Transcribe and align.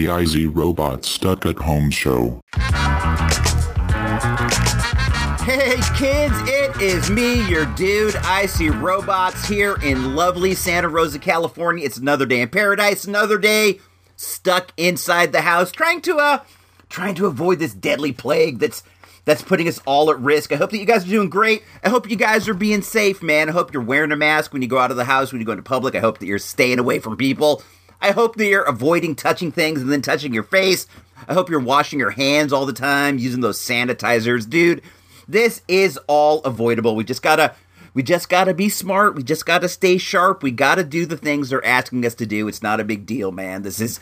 the 0.00 0.10
IZ 0.10 0.46
Robot 0.46 1.04
Stuck 1.04 1.44
at 1.44 1.58
Home 1.58 1.90
show. 1.90 2.40
Hey 5.44 5.76
kids, 5.94 6.34
it 6.46 6.80
is 6.80 7.10
me, 7.10 7.46
your 7.46 7.66
dude, 7.74 8.16
Icy 8.16 8.70
Robots, 8.70 9.46
here 9.46 9.76
in 9.82 10.14
lovely 10.14 10.54
Santa 10.54 10.88
Rosa, 10.88 11.18
California. 11.18 11.84
It's 11.84 11.98
another 11.98 12.24
day 12.24 12.40
in 12.40 12.48
paradise, 12.48 13.04
another 13.04 13.36
day 13.36 13.80
stuck 14.16 14.72
inside 14.78 15.32
the 15.32 15.42
house, 15.42 15.70
trying 15.70 16.00
to 16.02 16.16
uh 16.16 16.38
trying 16.88 17.14
to 17.16 17.26
avoid 17.26 17.58
this 17.58 17.74
deadly 17.74 18.12
plague 18.12 18.58
that's 18.58 18.82
that's 19.26 19.42
putting 19.42 19.68
us 19.68 19.80
all 19.84 20.10
at 20.10 20.18
risk. 20.18 20.50
I 20.50 20.56
hope 20.56 20.70
that 20.70 20.78
you 20.78 20.86
guys 20.86 21.04
are 21.04 21.10
doing 21.10 21.28
great. 21.28 21.62
I 21.84 21.90
hope 21.90 22.08
you 22.08 22.16
guys 22.16 22.48
are 22.48 22.54
being 22.54 22.80
safe, 22.80 23.22
man. 23.22 23.50
I 23.50 23.52
hope 23.52 23.74
you're 23.74 23.82
wearing 23.82 24.12
a 24.12 24.16
mask 24.16 24.54
when 24.54 24.62
you 24.62 24.68
go 24.68 24.78
out 24.78 24.90
of 24.90 24.96
the 24.96 25.04
house, 25.04 25.30
when 25.30 25.42
you 25.42 25.46
go 25.46 25.52
into 25.52 25.62
public. 25.62 25.94
I 25.94 26.00
hope 26.00 26.20
that 26.20 26.26
you're 26.26 26.38
staying 26.38 26.78
away 26.78 27.00
from 27.00 27.18
people. 27.18 27.62
I 28.00 28.12
hope 28.12 28.36
that 28.36 28.46
you're 28.46 28.62
avoiding 28.62 29.14
touching 29.14 29.52
things 29.52 29.80
and 29.80 29.90
then 29.90 30.02
touching 30.02 30.32
your 30.32 30.42
face. 30.42 30.86
I 31.28 31.34
hope 31.34 31.50
you're 31.50 31.60
washing 31.60 31.98
your 31.98 32.10
hands 32.10 32.52
all 32.52 32.66
the 32.66 32.72
time, 32.72 33.18
using 33.18 33.40
those 33.40 33.58
sanitizers. 33.58 34.48
Dude, 34.48 34.82
this 35.28 35.62
is 35.68 35.98
all 36.06 36.40
avoidable. 36.42 36.96
We 36.96 37.04
just 37.04 37.22
gotta 37.22 37.54
we 37.92 38.02
just 38.02 38.28
gotta 38.28 38.54
be 38.54 38.68
smart. 38.68 39.14
We 39.14 39.22
just 39.22 39.46
gotta 39.46 39.68
stay 39.68 39.98
sharp. 39.98 40.42
We 40.42 40.50
gotta 40.50 40.84
do 40.84 41.06
the 41.06 41.16
things 41.16 41.50
they're 41.50 41.64
asking 41.64 42.06
us 42.06 42.14
to 42.16 42.26
do. 42.26 42.48
It's 42.48 42.62
not 42.62 42.80
a 42.80 42.84
big 42.84 43.04
deal, 43.04 43.32
man. 43.32 43.62
This 43.62 43.80
is 43.80 44.00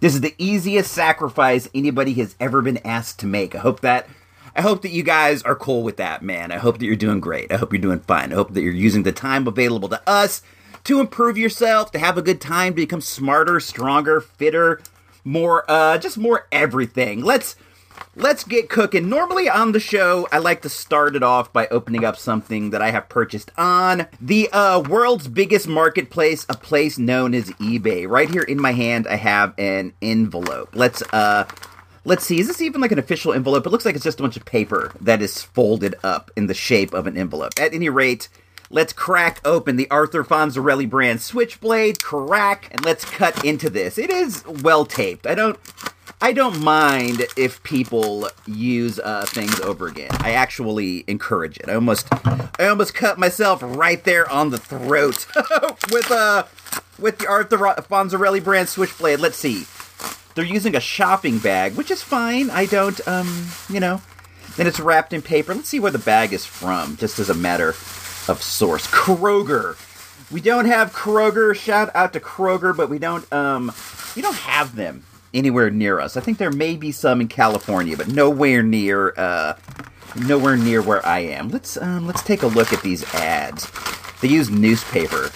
this 0.00 0.14
is 0.14 0.20
the 0.20 0.34
easiest 0.38 0.92
sacrifice 0.92 1.68
anybody 1.74 2.14
has 2.14 2.36
ever 2.38 2.62
been 2.62 2.78
asked 2.78 3.18
to 3.20 3.26
make. 3.26 3.54
I 3.54 3.58
hope 3.58 3.80
that 3.80 4.08
I 4.54 4.62
hope 4.62 4.82
that 4.82 4.90
you 4.90 5.02
guys 5.02 5.42
are 5.42 5.54
cool 5.54 5.82
with 5.82 5.96
that, 5.98 6.22
man. 6.22 6.52
I 6.52 6.58
hope 6.58 6.78
that 6.78 6.86
you're 6.86 6.96
doing 6.96 7.20
great. 7.20 7.52
I 7.52 7.56
hope 7.56 7.72
you're 7.72 7.80
doing 7.80 8.00
fine. 8.00 8.32
I 8.32 8.36
hope 8.36 8.54
that 8.54 8.62
you're 8.62 8.72
using 8.72 9.04
the 9.04 9.12
time 9.12 9.46
available 9.46 9.88
to 9.88 10.02
us 10.08 10.42
to 10.88 11.00
improve 11.00 11.38
yourself, 11.38 11.92
to 11.92 11.98
have 11.98 12.18
a 12.18 12.22
good 12.22 12.40
time, 12.40 12.72
to 12.72 12.76
become 12.76 13.00
smarter, 13.02 13.60
stronger, 13.60 14.20
fitter, 14.20 14.80
more 15.24 15.64
uh 15.70 15.98
just 15.98 16.16
more 16.16 16.46
everything. 16.50 17.22
Let's 17.22 17.56
let's 18.16 18.42
get 18.42 18.70
cooking. 18.70 19.08
Normally 19.08 19.50
on 19.50 19.72
the 19.72 19.80
show, 19.80 20.26
I 20.32 20.38
like 20.38 20.62
to 20.62 20.70
start 20.70 21.14
it 21.14 21.22
off 21.22 21.52
by 21.52 21.66
opening 21.68 22.04
up 22.04 22.16
something 22.16 22.70
that 22.70 22.80
I 22.80 22.90
have 22.90 23.10
purchased 23.10 23.50
on 23.58 24.06
the 24.20 24.48
uh, 24.50 24.80
world's 24.80 25.28
biggest 25.28 25.68
marketplace, 25.68 26.46
a 26.48 26.56
place 26.56 26.96
known 26.96 27.34
as 27.34 27.50
eBay. 27.52 28.08
Right 28.08 28.30
here 28.30 28.42
in 28.42 28.60
my 28.60 28.72
hand, 28.72 29.06
I 29.06 29.16
have 29.16 29.52
an 29.58 29.92
envelope. 30.00 30.70
Let's 30.72 31.02
uh, 31.12 31.44
let's 32.06 32.24
see. 32.24 32.40
Is 32.40 32.46
this 32.46 32.62
even 32.62 32.80
like 32.80 32.92
an 32.92 32.98
official 32.98 33.34
envelope? 33.34 33.66
It 33.66 33.70
looks 33.70 33.84
like 33.84 33.94
it's 33.94 34.04
just 34.04 34.20
a 34.20 34.22
bunch 34.22 34.38
of 34.38 34.46
paper 34.46 34.92
that 35.02 35.20
is 35.20 35.42
folded 35.42 35.96
up 36.02 36.30
in 36.34 36.46
the 36.46 36.54
shape 36.54 36.94
of 36.94 37.06
an 37.06 37.18
envelope. 37.18 37.52
At 37.60 37.74
any 37.74 37.90
rate. 37.90 38.30
Let's 38.70 38.92
crack 38.92 39.40
open 39.46 39.76
the 39.76 39.90
Arthur 39.90 40.22
Fonzarelli 40.24 40.88
brand 40.88 41.22
switchblade, 41.22 42.02
crack, 42.02 42.68
and 42.70 42.84
let's 42.84 43.04
cut 43.04 43.44
into 43.44 43.70
this. 43.70 43.96
It 43.96 44.10
is 44.10 44.44
well 44.46 44.84
taped. 44.84 45.26
I 45.26 45.34
don't 45.34 45.58
I 46.20 46.32
don't 46.32 46.60
mind 46.60 47.24
if 47.36 47.62
people 47.62 48.28
use 48.46 48.98
uh, 48.98 49.24
things 49.26 49.60
over 49.60 49.86
again. 49.86 50.10
I 50.20 50.32
actually 50.32 51.04
encourage 51.06 51.58
it. 51.58 51.68
I 51.68 51.74
almost, 51.74 52.08
I 52.58 52.66
almost 52.66 52.92
cut 52.92 53.18
myself 53.18 53.60
right 53.62 54.02
there 54.02 54.28
on 54.28 54.50
the 54.50 54.58
throat 54.58 55.26
with 55.90 56.10
uh, 56.10 56.44
with 56.98 57.18
the 57.18 57.28
Arthur 57.28 57.56
Fonzarelli 57.56 58.42
brand 58.42 58.68
switchblade. 58.68 59.20
Let's 59.20 59.38
see, 59.38 59.64
they're 60.34 60.44
using 60.44 60.74
a 60.74 60.80
shopping 60.80 61.38
bag, 61.38 61.74
which 61.74 61.90
is 61.90 62.02
fine. 62.02 62.50
I 62.50 62.66
don't, 62.66 63.06
um, 63.06 63.46
you 63.70 63.80
know, 63.80 64.02
then 64.56 64.66
it's 64.66 64.80
wrapped 64.80 65.12
in 65.12 65.22
paper. 65.22 65.54
Let's 65.54 65.68
see 65.68 65.80
where 65.80 65.92
the 65.92 65.98
bag 65.98 66.32
is 66.32 66.44
from, 66.44 66.96
just 66.96 67.18
as 67.20 67.30
a 67.30 67.34
matter 67.34 67.74
of 68.28 68.42
source. 68.42 68.86
Kroger. 68.86 69.76
We 70.30 70.40
don't 70.40 70.66
have 70.66 70.92
Kroger. 70.92 71.54
Shout 71.54 71.90
out 71.94 72.12
to 72.12 72.20
Kroger, 72.20 72.76
but 72.76 72.90
we 72.90 72.98
don't, 72.98 73.30
um, 73.32 73.72
we 74.14 74.22
don't 74.22 74.36
have 74.36 74.76
them 74.76 75.04
anywhere 75.32 75.70
near 75.70 76.00
us. 76.00 76.16
I 76.16 76.20
think 76.20 76.38
there 76.38 76.50
may 76.50 76.76
be 76.76 76.92
some 76.92 77.20
in 77.20 77.28
California, 77.28 77.96
but 77.96 78.08
nowhere 78.08 78.62
near 78.62 79.14
uh, 79.16 79.54
nowhere 80.16 80.56
near 80.56 80.82
where 80.82 81.04
I 81.06 81.20
am. 81.20 81.48
Let's 81.48 81.76
um, 81.76 82.06
let's 82.06 82.22
take 82.22 82.42
a 82.42 82.46
look 82.46 82.72
at 82.72 82.82
these 82.82 83.04
ads. 83.14 83.70
They 84.20 84.28
use 84.28 84.50
newspaper 84.50 85.30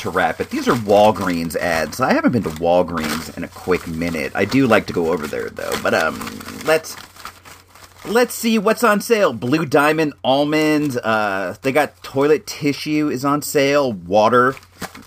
to 0.00 0.10
wrap 0.10 0.40
it. 0.40 0.50
These 0.50 0.68
are 0.68 0.74
Walgreens 0.76 1.56
ads. 1.56 2.00
I 2.00 2.12
haven't 2.12 2.32
been 2.32 2.42
to 2.44 2.50
Walgreens 2.50 3.36
in 3.36 3.44
a 3.44 3.48
quick 3.48 3.86
minute. 3.86 4.32
I 4.34 4.44
do 4.44 4.66
like 4.66 4.86
to 4.86 4.92
go 4.92 5.12
over 5.12 5.26
there 5.26 5.50
though. 5.50 5.74
But 5.82 5.94
um, 5.94 6.18
let's 6.64 6.96
let's 8.06 8.34
see 8.34 8.58
what's 8.58 8.84
on 8.84 9.00
sale. 9.00 9.32
Blue 9.32 9.66
Diamond 9.66 10.14
almonds. 10.24 10.96
Uh, 10.96 11.56
they 11.62 11.72
got 11.72 12.02
toilet 12.02 12.46
tissue 12.46 13.08
is 13.08 13.24
on 13.24 13.42
sale. 13.42 13.92
Water. 13.92 14.54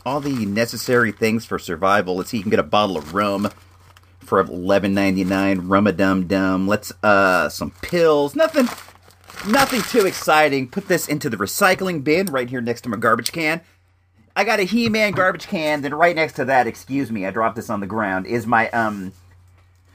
All 0.06 0.20
the 0.20 0.46
necessary 0.46 1.12
things 1.12 1.46
for 1.46 1.59
survival. 1.59 2.18
Let's 2.18 2.30
see. 2.30 2.38
You 2.38 2.44
can 2.44 2.50
get 2.50 2.59
a 2.59 2.64
bottle 2.64 2.98
of 2.98 3.14
rum 3.14 3.50
for 4.20 4.40
eleven 4.40 4.94
ninety 4.94 5.24
nine. 5.24 5.68
Rum 5.68 5.88
a 5.88 5.92
dum 5.92 6.28
dum. 6.28 6.68
Let's 6.68 6.92
uh 7.03 7.50
some 7.50 7.72
pills. 7.82 8.36
Nothing 8.36 8.68
nothing 9.48 9.82
too 9.82 10.06
exciting. 10.06 10.68
Put 10.70 10.88
this 10.88 11.08
into 11.08 11.30
the 11.30 11.38
recycling 11.38 12.03
bin 12.03 12.28
right 12.28 12.50
here 12.50 12.62
next 12.62 12.82
to 12.82 12.90
my 12.90 12.98
garbage 12.98 13.32
can. 13.32 13.62
I 14.36 14.44
got 14.44 14.59
a 14.59 14.64
He 14.64 14.90
Man 14.90 15.12
garbage 15.12 15.48
can. 15.48 15.82
Then 15.82 15.94
right 15.94 16.16
next 16.16 16.34
to 16.34 16.46
that, 16.46 16.68
excuse 16.68 17.12
me, 17.12 17.26
I 17.26 17.32
dropped 17.32 17.56
this 17.56 17.70
on 17.70 17.80
the 17.80 17.88
ground. 17.88 18.26
Is 18.26 18.48
my 18.48 18.70
um 18.72 19.14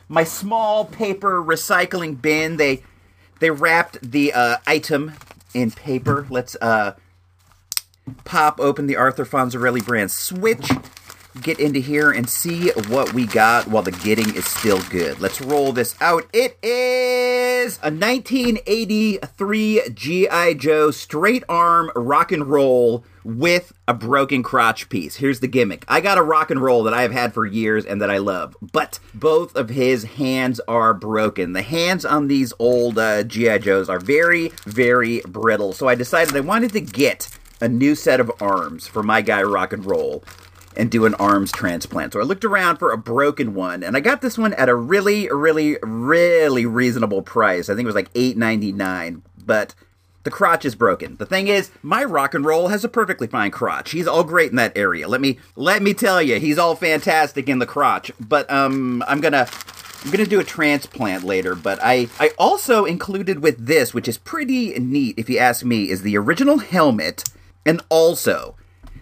my 0.08 0.24
small 0.24 0.84
paper 0.84 1.42
recycling 1.42 2.20
bin. 2.20 2.56
They 2.56 2.82
they 3.40 3.50
wrapped 3.50 3.98
the 4.02 4.32
uh, 4.32 4.56
item 4.66 5.12
in 5.54 5.70
paper. 5.70 6.26
Let's 6.30 6.56
uh 6.60 6.94
pop 8.24 8.58
open 8.60 8.86
the 8.86 8.96
Arthur 8.96 9.24
Fonzarelli 9.24 9.84
brand 9.84 10.10
switch 10.10 10.70
get 11.42 11.58
into 11.60 11.78
here 11.78 12.10
and 12.10 12.28
see 12.28 12.70
what 12.88 13.14
we 13.14 13.26
got 13.26 13.68
while 13.68 13.82
the 13.82 13.92
getting 13.92 14.34
is 14.34 14.44
still 14.44 14.80
good. 14.90 15.20
Let's 15.20 15.40
roll 15.40 15.72
this 15.72 15.94
out. 16.00 16.28
It 16.32 16.58
is 16.62 17.78
a 17.78 17.90
1983 17.90 19.82
G.I. 19.94 20.54
Joe 20.54 20.90
straight 20.90 21.44
arm 21.48 21.90
rock 21.94 22.32
and 22.32 22.46
roll 22.46 23.04
with 23.28 23.74
a 23.86 23.92
broken 23.92 24.42
crotch 24.42 24.88
piece. 24.88 25.16
Here's 25.16 25.40
the 25.40 25.48
gimmick. 25.48 25.84
I 25.86 26.00
got 26.00 26.16
a 26.16 26.22
rock 26.22 26.50
and 26.50 26.62
roll 26.62 26.82
that 26.84 26.94
I 26.94 27.02
have 27.02 27.12
had 27.12 27.34
for 27.34 27.44
years 27.44 27.84
and 27.84 28.00
that 28.00 28.08
I 28.08 28.16
love, 28.16 28.56
but 28.62 28.98
both 29.12 29.54
of 29.54 29.68
his 29.68 30.04
hands 30.04 30.60
are 30.66 30.94
broken. 30.94 31.52
The 31.52 31.60
hands 31.60 32.06
on 32.06 32.28
these 32.28 32.54
old 32.58 32.98
uh, 32.98 33.24
G.I. 33.24 33.58
Joes 33.58 33.90
are 33.90 34.00
very, 34.00 34.48
very 34.64 35.20
brittle. 35.28 35.74
So 35.74 35.88
I 35.88 35.94
decided 35.94 36.34
I 36.34 36.40
wanted 36.40 36.72
to 36.72 36.80
get 36.80 37.28
a 37.60 37.68
new 37.68 37.94
set 37.94 38.18
of 38.18 38.32
arms 38.40 38.88
for 38.88 39.02
my 39.02 39.20
guy 39.20 39.42
rock 39.42 39.74
and 39.74 39.84
roll 39.84 40.24
and 40.74 40.90
do 40.90 41.04
an 41.04 41.14
arms 41.16 41.52
transplant. 41.52 42.14
So 42.14 42.20
I 42.20 42.22
looked 42.22 42.46
around 42.46 42.78
for 42.78 42.92
a 42.92 42.98
broken 42.98 43.54
one, 43.54 43.82
and 43.82 43.94
I 43.94 44.00
got 44.00 44.22
this 44.22 44.38
one 44.38 44.54
at 44.54 44.70
a 44.70 44.74
really, 44.74 45.28
really, 45.28 45.76
really 45.82 46.64
reasonable 46.64 47.20
price. 47.20 47.68
I 47.68 47.74
think 47.74 47.84
it 47.84 47.88
was 47.88 47.94
like 47.94 48.10
eight 48.14 48.38
ninety 48.38 48.72
nine, 48.72 49.22
but 49.44 49.74
the 50.24 50.30
crotch 50.30 50.64
is 50.64 50.74
broken. 50.74 51.16
The 51.16 51.26
thing 51.26 51.48
is, 51.48 51.70
my 51.82 52.04
rock 52.04 52.34
and 52.34 52.44
roll 52.44 52.68
has 52.68 52.84
a 52.84 52.88
perfectly 52.88 53.26
fine 53.26 53.50
crotch. 53.50 53.92
He's 53.92 54.06
all 54.06 54.24
great 54.24 54.50
in 54.50 54.56
that 54.56 54.76
area. 54.76 55.08
Let 55.08 55.20
me 55.20 55.38
let 55.56 55.82
me 55.82 55.94
tell 55.94 56.20
you, 56.20 56.38
he's 56.38 56.58
all 56.58 56.74
fantastic 56.74 57.48
in 57.48 57.58
the 57.58 57.66
crotch. 57.66 58.10
But 58.20 58.50
um, 58.50 59.02
I'm 59.06 59.20
gonna 59.20 59.48
I'm 60.04 60.10
gonna 60.10 60.26
do 60.26 60.40
a 60.40 60.44
transplant 60.44 61.24
later, 61.24 61.54
but 61.54 61.78
I 61.82 62.08
I 62.18 62.30
also 62.38 62.84
included 62.84 63.42
with 63.42 63.66
this, 63.66 63.94
which 63.94 64.08
is 64.08 64.18
pretty 64.18 64.78
neat 64.78 65.18
if 65.18 65.30
you 65.30 65.38
ask 65.38 65.64
me, 65.64 65.88
is 65.88 66.02
the 66.02 66.16
original 66.18 66.58
helmet 66.58 67.24
and 67.64 67.82
also 67.88 68.56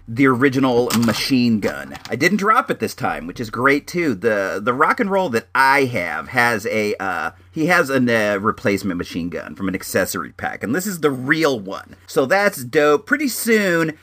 the 0.09 0.27
original 0.27 0.89
machine 0.99 1.61
gun. 1.61 1.97
I 2.09 2.17
didn't 2.17 2.39
drop 2.39 2.71
it 2.71 2.81
this 2.81 2.95
time, 2.95 3.27
which 3.27 3.41
is 3.41 3.51
great 3.51 3.87
too. 3.87 4.15
The 4.15 4.61
the 4.63 4.75
rock 4.75 5.01
and 5.01 5.11
roll 5.11 5.29
that 5.31 5.49
I 5.55 5.85
have 5.85 6.29
has 6.29 6.67
a 6.67 6.95
uh, 6.97 7.33
he 7.51 7.67
has 7.67 7.91
a 7.91 7.97
uh, 7.97 8.39
replacement 8.39 8.99
machine 8.99 9.29
gun 9.29 9.55
from 9.55 9.69
an 9.69 9.75
accessory 9.75 10.33
pack, 10.33 10.63
and 10.63 10.75
this 10.75 10.87
is 10.87 11.01
the 11.01 11.11
real 11.11 11.59
one. 11.59 11.97
So 12.07 12.27
that's 12.27 12.65
dope. 12.65 13.07
Pretty 13.07 13.29
soon. 13.29 13.99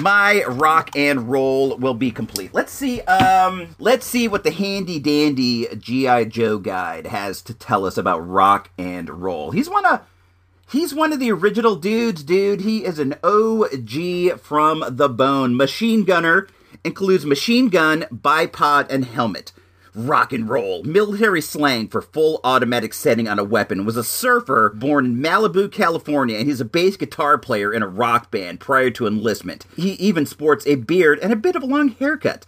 My 0.00 0.42
rock 0.44 0.90
and 0.96 1.30
roll 1.30 1.76
will 1.76 1.94
be 1.94 2.10
complete. 2.10 2.52
Let's 2.52 2.72
see. 2.72 3.00
Um, 3.02 3.76
let's 3.78 4.04
see 4.04 4.26
what 4.26 4.42
the 4.42 4.50
handy 4.50 4.98
dandy 4.98 5.68
GI 5.76 6.26
Joe 6.26 6.58
guide 6.58 7.06
has 7.06 7.40
to 7.42 7.54
tell 7.54 7.86
us 7.86 7.96
about 7.96 8.18
rock 8.18 8.70
and 8.76 9.08
roll. 9.08 9.52
He's 9.52 9.70
one 9.70 9.86
of 9.86 10.00
He's 10.68 10.92
one 10.92 11.12
of 11.12 11.20
the 11.20 11.30
original 11.30 11.76
dudes, 11.76 12.24
dude. 12.24 12.62
He 12.62 12.84
is 12.84 12.98
an 12.98 13.14
OG 13.22 14.40
from 14.40 14.82
the 14.88 15.08
bone. 15.08 15.56
Machine 15.56 16.02
gunner 16.02 16.48
includes 16.82 17.24
machine 17.24 17.68
gun, 17.68 18.04
bipod, 18.12 18.90
and 18.90 19.04
helmet. 19.04 19.52
Rock 19.94 20.32
and 20.32 20.48
roll, 20.48 20.82
military 20.82 21.40
slang 21.40 21.86
for 21.86 22.02
full 22.02 22.40
automatic 22.42 22.94
setting 22.94 23.28
on 23.28 23.38
a 23.38 23.44
weapon, 23.44 23.84
was 23.84 23.96
a 23.96 24.02
surfer 24.02 24.70
born 24.70 25.06
in 25.06 25.16
Malibu, 25.18 25.70
California, 25.70 26.36
and 26.36 26.48
he's 26.48 26.60
a 26.60 26.64
bass 26.64 26.96
guitar 26.96 27.38
player 27.38 27.72
in 27.72 27.84
a 27.84 27.88
rock 27.88 28.32
band 28.32 28.58
prior 28.58 28.90
to 28.90 29.06
enlistment. 29.06 29.66
He 29.76 29.92
even 29.92 30.26
sports 30.26 30.66
a 30.66 30.74
beard 30.74 31.20
and 31.20 31.32
a 31.32 31.36
bit 31.36 31.54
of 31.54 31.62
a 31.62 31.66
long 31.66 31.90
haircut. 31.90 32.44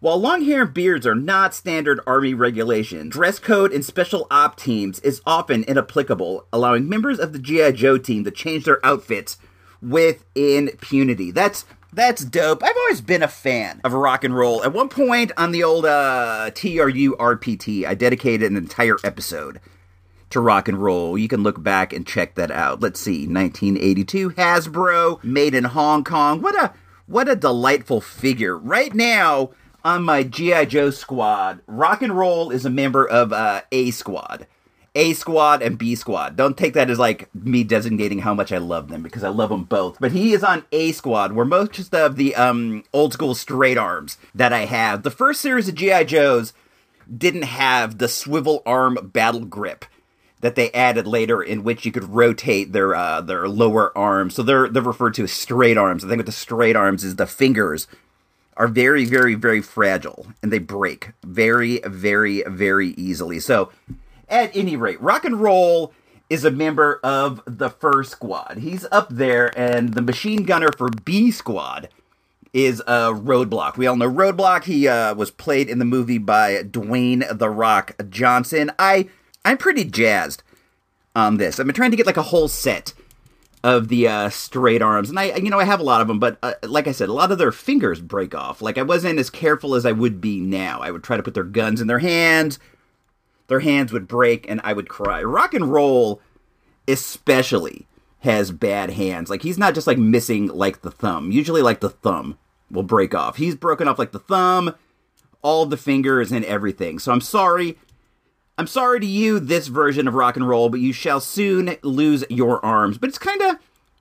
While 0.00 0.20
long 0.20 0.44
hair 0.44 0.62
and 0.62 0.74
beards 0.74 1.06
are 1.06 1.14
not 1.14 1.54
standard 1.54 2.00
Army 2.06 2.34
regulation, 2.34 3.08
dress 3.08 3.38
code 3.38 3.72
in 3.72 3.82
special 3.82 4.26
op 4.30 4.56
teams 4.56 5.00
is 5.00 5.22
often 5.24 5.64
inapplicable, 5.64 6.46
allowing 6.52 6.86
members 6.86 7.18
of 7.18 7.32
the 7.32 7.38
G.I. 7.38 7.72
Joe 7.72 7.96
team 7.96 8.22
to 8.24 8.30
change 8.30 8.64
their 8.64 8.84
outfits 8.84 9.38
with 9.80 10.26
impunity. 10.34 11.30
That's 11.30 11.64
That's 11.94 12.26
dope. 12.26 12.62
I've 12.62 12.76
always 12.76 13.00
been 13.00 13.22
a 13.22 13.28
fan 13.28 13.80
of 13.84 13.94
rock 13.94 14.22
and 14.22 14.36
roll. 14.36 14.62
At 14.62 14.74
one 14.74 14.90
point 14.90 15.32
on 15.38 15.52
the 15.52 15.64
old 15.64 15.86
uh, 15.86 16.50
TRU 16.50 17.16
RPT, 17.16 17.86
I 17.86 17.94
dedicated 17.94 18.50
an 18.50 18.58
entire 18.58 18.98
episode 19.02 19.60
to 20.28 20.40
rock 20.40 20.68
and 20.68 20.76
roll. 20.76 21.16
You 21.16 21.28
can 21.28 21.42
look 21.42 21.62
back 21.62 21.94
and 21.94 22.06
check 22.06 22.34
that 22.34 22.50
out. 22.50 22.80
Let's 22.80 23.00
see, 23.00 23.26
1982 23.26 24.30
Hasbro, 24.30 25.24
made 25.24 25.54
in 25.54 25.64
Hong 25.64 26.04
Kong. 26.04 26.42
What 26.42 26.54
a 26.54 26.74
what 27.06 27.30
a 27.30 27.36
delightful 27.36 28.02
figure. 28.02 28.58
Right 28.58 28.92
now 28.92 29.52
on 29.86 30.02
my 30.02 30.24
GI 30.24 30.66
Joe 30.66 30.90
squad, 30.90 31.60
rock 31.68 32.02
and 32.02 32.12
roll 32.12 32.50
is 32.50 32.66
a 32.66 32.70
member 32.70 33.08
of 33.08 33.32
uh, 33.32 33.62
A 33.70 33.92
Squad. 33.92 34.48
A 34.96 35.12
squad 35.12 35.62
and 35.62 35.78
B 35.78 35.94
squad. 35.94 36.36
Don't 36.36 36.56
take 36.56 36.72
that 36.72 36.90
as 36.90 36.98
like 36.98 37.32
me 37.34 37.62
designating 37.62 38.18
how 38.18 38.34
much 38.34 38.50
I 38.50 38.58
love 38.58 38.88
them 38.88 39.02
because 39.02 39.22
I 39.22 39.28
love 39.28 39.50
them 39.50 39.62
both. 39.62 39.98
But 40.00 40.10
he 40.10 40.32
is 40.32 40.42
on 40.42 40.64
A 40.72 40.90
squad, 40.90 41.32
where 41.32 41.44
most 41.44 41.94
of 41.94 42.16
the 42.16 42.34
um, 42.34 42.82
old 42.92 43.12
school 43.12 43.34
straight 43.36 43.78
arms 43.78 44.18
that 44.34 44.52
I 44.52 44.64
have. 44.64 45.04
The 45.04 45.10
first 45.10 45.40
series 45.40 45.68
of 45.68 45.76
GI 45.76 46.06
Joes 46.06 46.52
didn't 47.16 47.42
have 47.42 47.98
the 47.98 48.08
swivel 48.08 48.62
arm 48.66 48.98
battle 49.12 49.44
grip 49.44 49.84
that 50.40 50.56
they 50.56 50.72
added 50.72 51.06
later, 51.06 51.40
in 51.42 51.62
which 51.62 51.86
you 51.86 51.92
could 51.92 52.08
rotate 52.08 52.72
their 52.72 52.92
uh, 52.94 53.20
their 53.20 53.48
lower 53.48 53.96
arms. 53.96 54.34
So 54.34 54.42
they're 54.42 54.68
they're 54.68 54.82
referred 54.82 55.14
to 55.14 55.24
as 55.24 55.32
straight 55.32 55.76
arms. 55.76 56.04
I 56.04 56.08
think 56.08 56.18
with 56.18 56.26
the 56.26 56.32
straight 56.32 56.74
arms 56.74 57.04
is 57.04 57.16
the 57.16 57.26
fingers 57.26 57.86
are 58.56 58.68
very 58.68 59.04
very 59.04 59.34
very 59.34 59.60
fragile 59.60 60.26
and 60.42 60.52
they 60.52 60.58
break 60.58 61.12
very 61.24 61.80
very 61.84 62.42
very 62.46 62.88
easily. 62.90 63.40
So 63.40 63.70
at 64.28 64.54
any 64.56 64.76
rate, 64.76 65.00
rock 65.00 65.24
and 65.24 65.40
roll 65.40 65.92
is 66.28 66.44
a 66.44 66.50
member 66.50 67.00
of 67.02 67.40
the 67.46 67.70
first 67.70 68.10
squad. 68.10 68.58
He's 68.58 68.86
up 68.90 69.08
there, 69.10 69.56
and 69.58 69.94
the 69.94 70.02
machine 70.02 70.42
gunner 70.42 70.70
for 70.76 70.88
B 70.88 71.30
squad 71.30 71.88
is 72.52 72.80
a 72.80 73.12
Roadblock. 73.12 73.76
We 73.76 73.86
all 73.86 73.96
know 73.96 74.10
Roadblock. 74.10 74.64
He 74.64 74.88
uh, 74.88 75.14
was 75.14 75.30
played 75.30 75.68
in 75.68 75.78
the 75.78 75.84
movie 75.84 76.18
by 76.18 76.62
Dwayne 76.62 77.38
the 77.38 77.50
Rock 77.50 77.94
Johnson. 78.08 78.72
I 78.78 79.08
I'm 79.44 79.58
pretty 79.58 79.84
jazzed 79.84 80.42
on 81.14 81.36
this. 81.36 81.60
I've 81.60 81.66
been 81.66 81.74
trying 81.74 81.92
to 81.92 81.96
get 81.96 82.06
like 82.06 82.16
a 82.16 82.22
whole 82.22 82.48
set 82.48 82.92
of 83.66 83.88
the 83.88 84.06
uh, 84.06 84.28
straight 84.30 84.82
arms, 84.82 85.10
and 85.10 85.18
I 85.18 85.36
you 85.36 85.50
know 85.50 85.58
I 85.58 85.64
have 85.64 85.80
a 85.80 85.84
lot 85.84 86.00
of 86.00 86.08
them, 86.08 86.18
but 86.18 86.38
uh, 86.42 86.54
like 86.62 86.86
I 86.86 86.92
said, 86.92 87.08
a 87.08 87.12
lot 87.12 87.32
of 87.32 87.38
their 87.38 87.52
fingers 87.52 88.00
break 88.00 88.34
off. 88.34 88.62
Like 88.62 88.78
I 88.78 88.82
wasn't 88.82 89.18
as 89.18 89.30
careful 89.30 89.74
as 89.74 89.84
I 89.84 89.92
would 89.92 90.20
be 90.20 90.40
now. 90.40 90.80
I 90.80 90.90
would 90.90 91.02
try 91.02 91.16
to 91.16 91.22
put 91.22 91.34
their 91.34 91.44
guns 91.44 91.80
in 91.80 91.86
their 91.86 91.98
hands 91.98 92.58
their 93.48 93.60
hands 93.60 93.92
would 93.92 94.08
break 94.08 94.48
and 94.48 94.60
I 94.64 94.72
would 94.72 94.88
cry. 94.88 95.22
Rock 95.22 95.54
and 95.54 95.70
roll, 95.70 96.20
especially, 96.88 97.86
has 98.20 98.50
bad 98.50 98.90
hands. 98.90 99.30
Like 99.30 99.42
he's 99.42 99.58
not 99.58 99.74
just 99.74 99.86
like 99.86 99.98
missing 99.98 100.48
like 100.48 100.82
the 100.82 100.90
thumb. 100.90 101.30
Usually, 101.30 101.62
like 101.62 101.80
the 101.80 101.90
thumb 101.90 102.38
will 102.70 102.82
break 102.82 103.14
off. 103.14 103.36
He's 103.36 103.54
broken 103.54 103.86
off 103.88 103.98
like 103.98 104.12
the 104.12 104.18
thumb, 104.18 104.74
all 105.42 105.66
the 105.66 105.76
fingers, 105.76 106.32
and 106.32 106.44
everything. 106.44 106.98
So 106.98 107.12
I'm 107.12 107.20
sorry. 107.20 107.78
I'm 108.58 108.66
sorry 108.66 109.00
to 109.00 109.06
you, 109.06 109.38
this 109.38 109.66
version 109.66 110.08
of 110.08 110.14
rock 110.14 110.36
and 110.36 110.48
roll, 110.48 110.70
but 110.70 110.80
you 110.80 110.92
shall 110.92 111.20
soon 111.20 111.76
lose 111.82 112.24
your 112.30 112.64
arms. 112.64 112.96
But 112.96 113.10
it's 113.10 113.18
kind 113.18 113.42
of, 113.42 113.56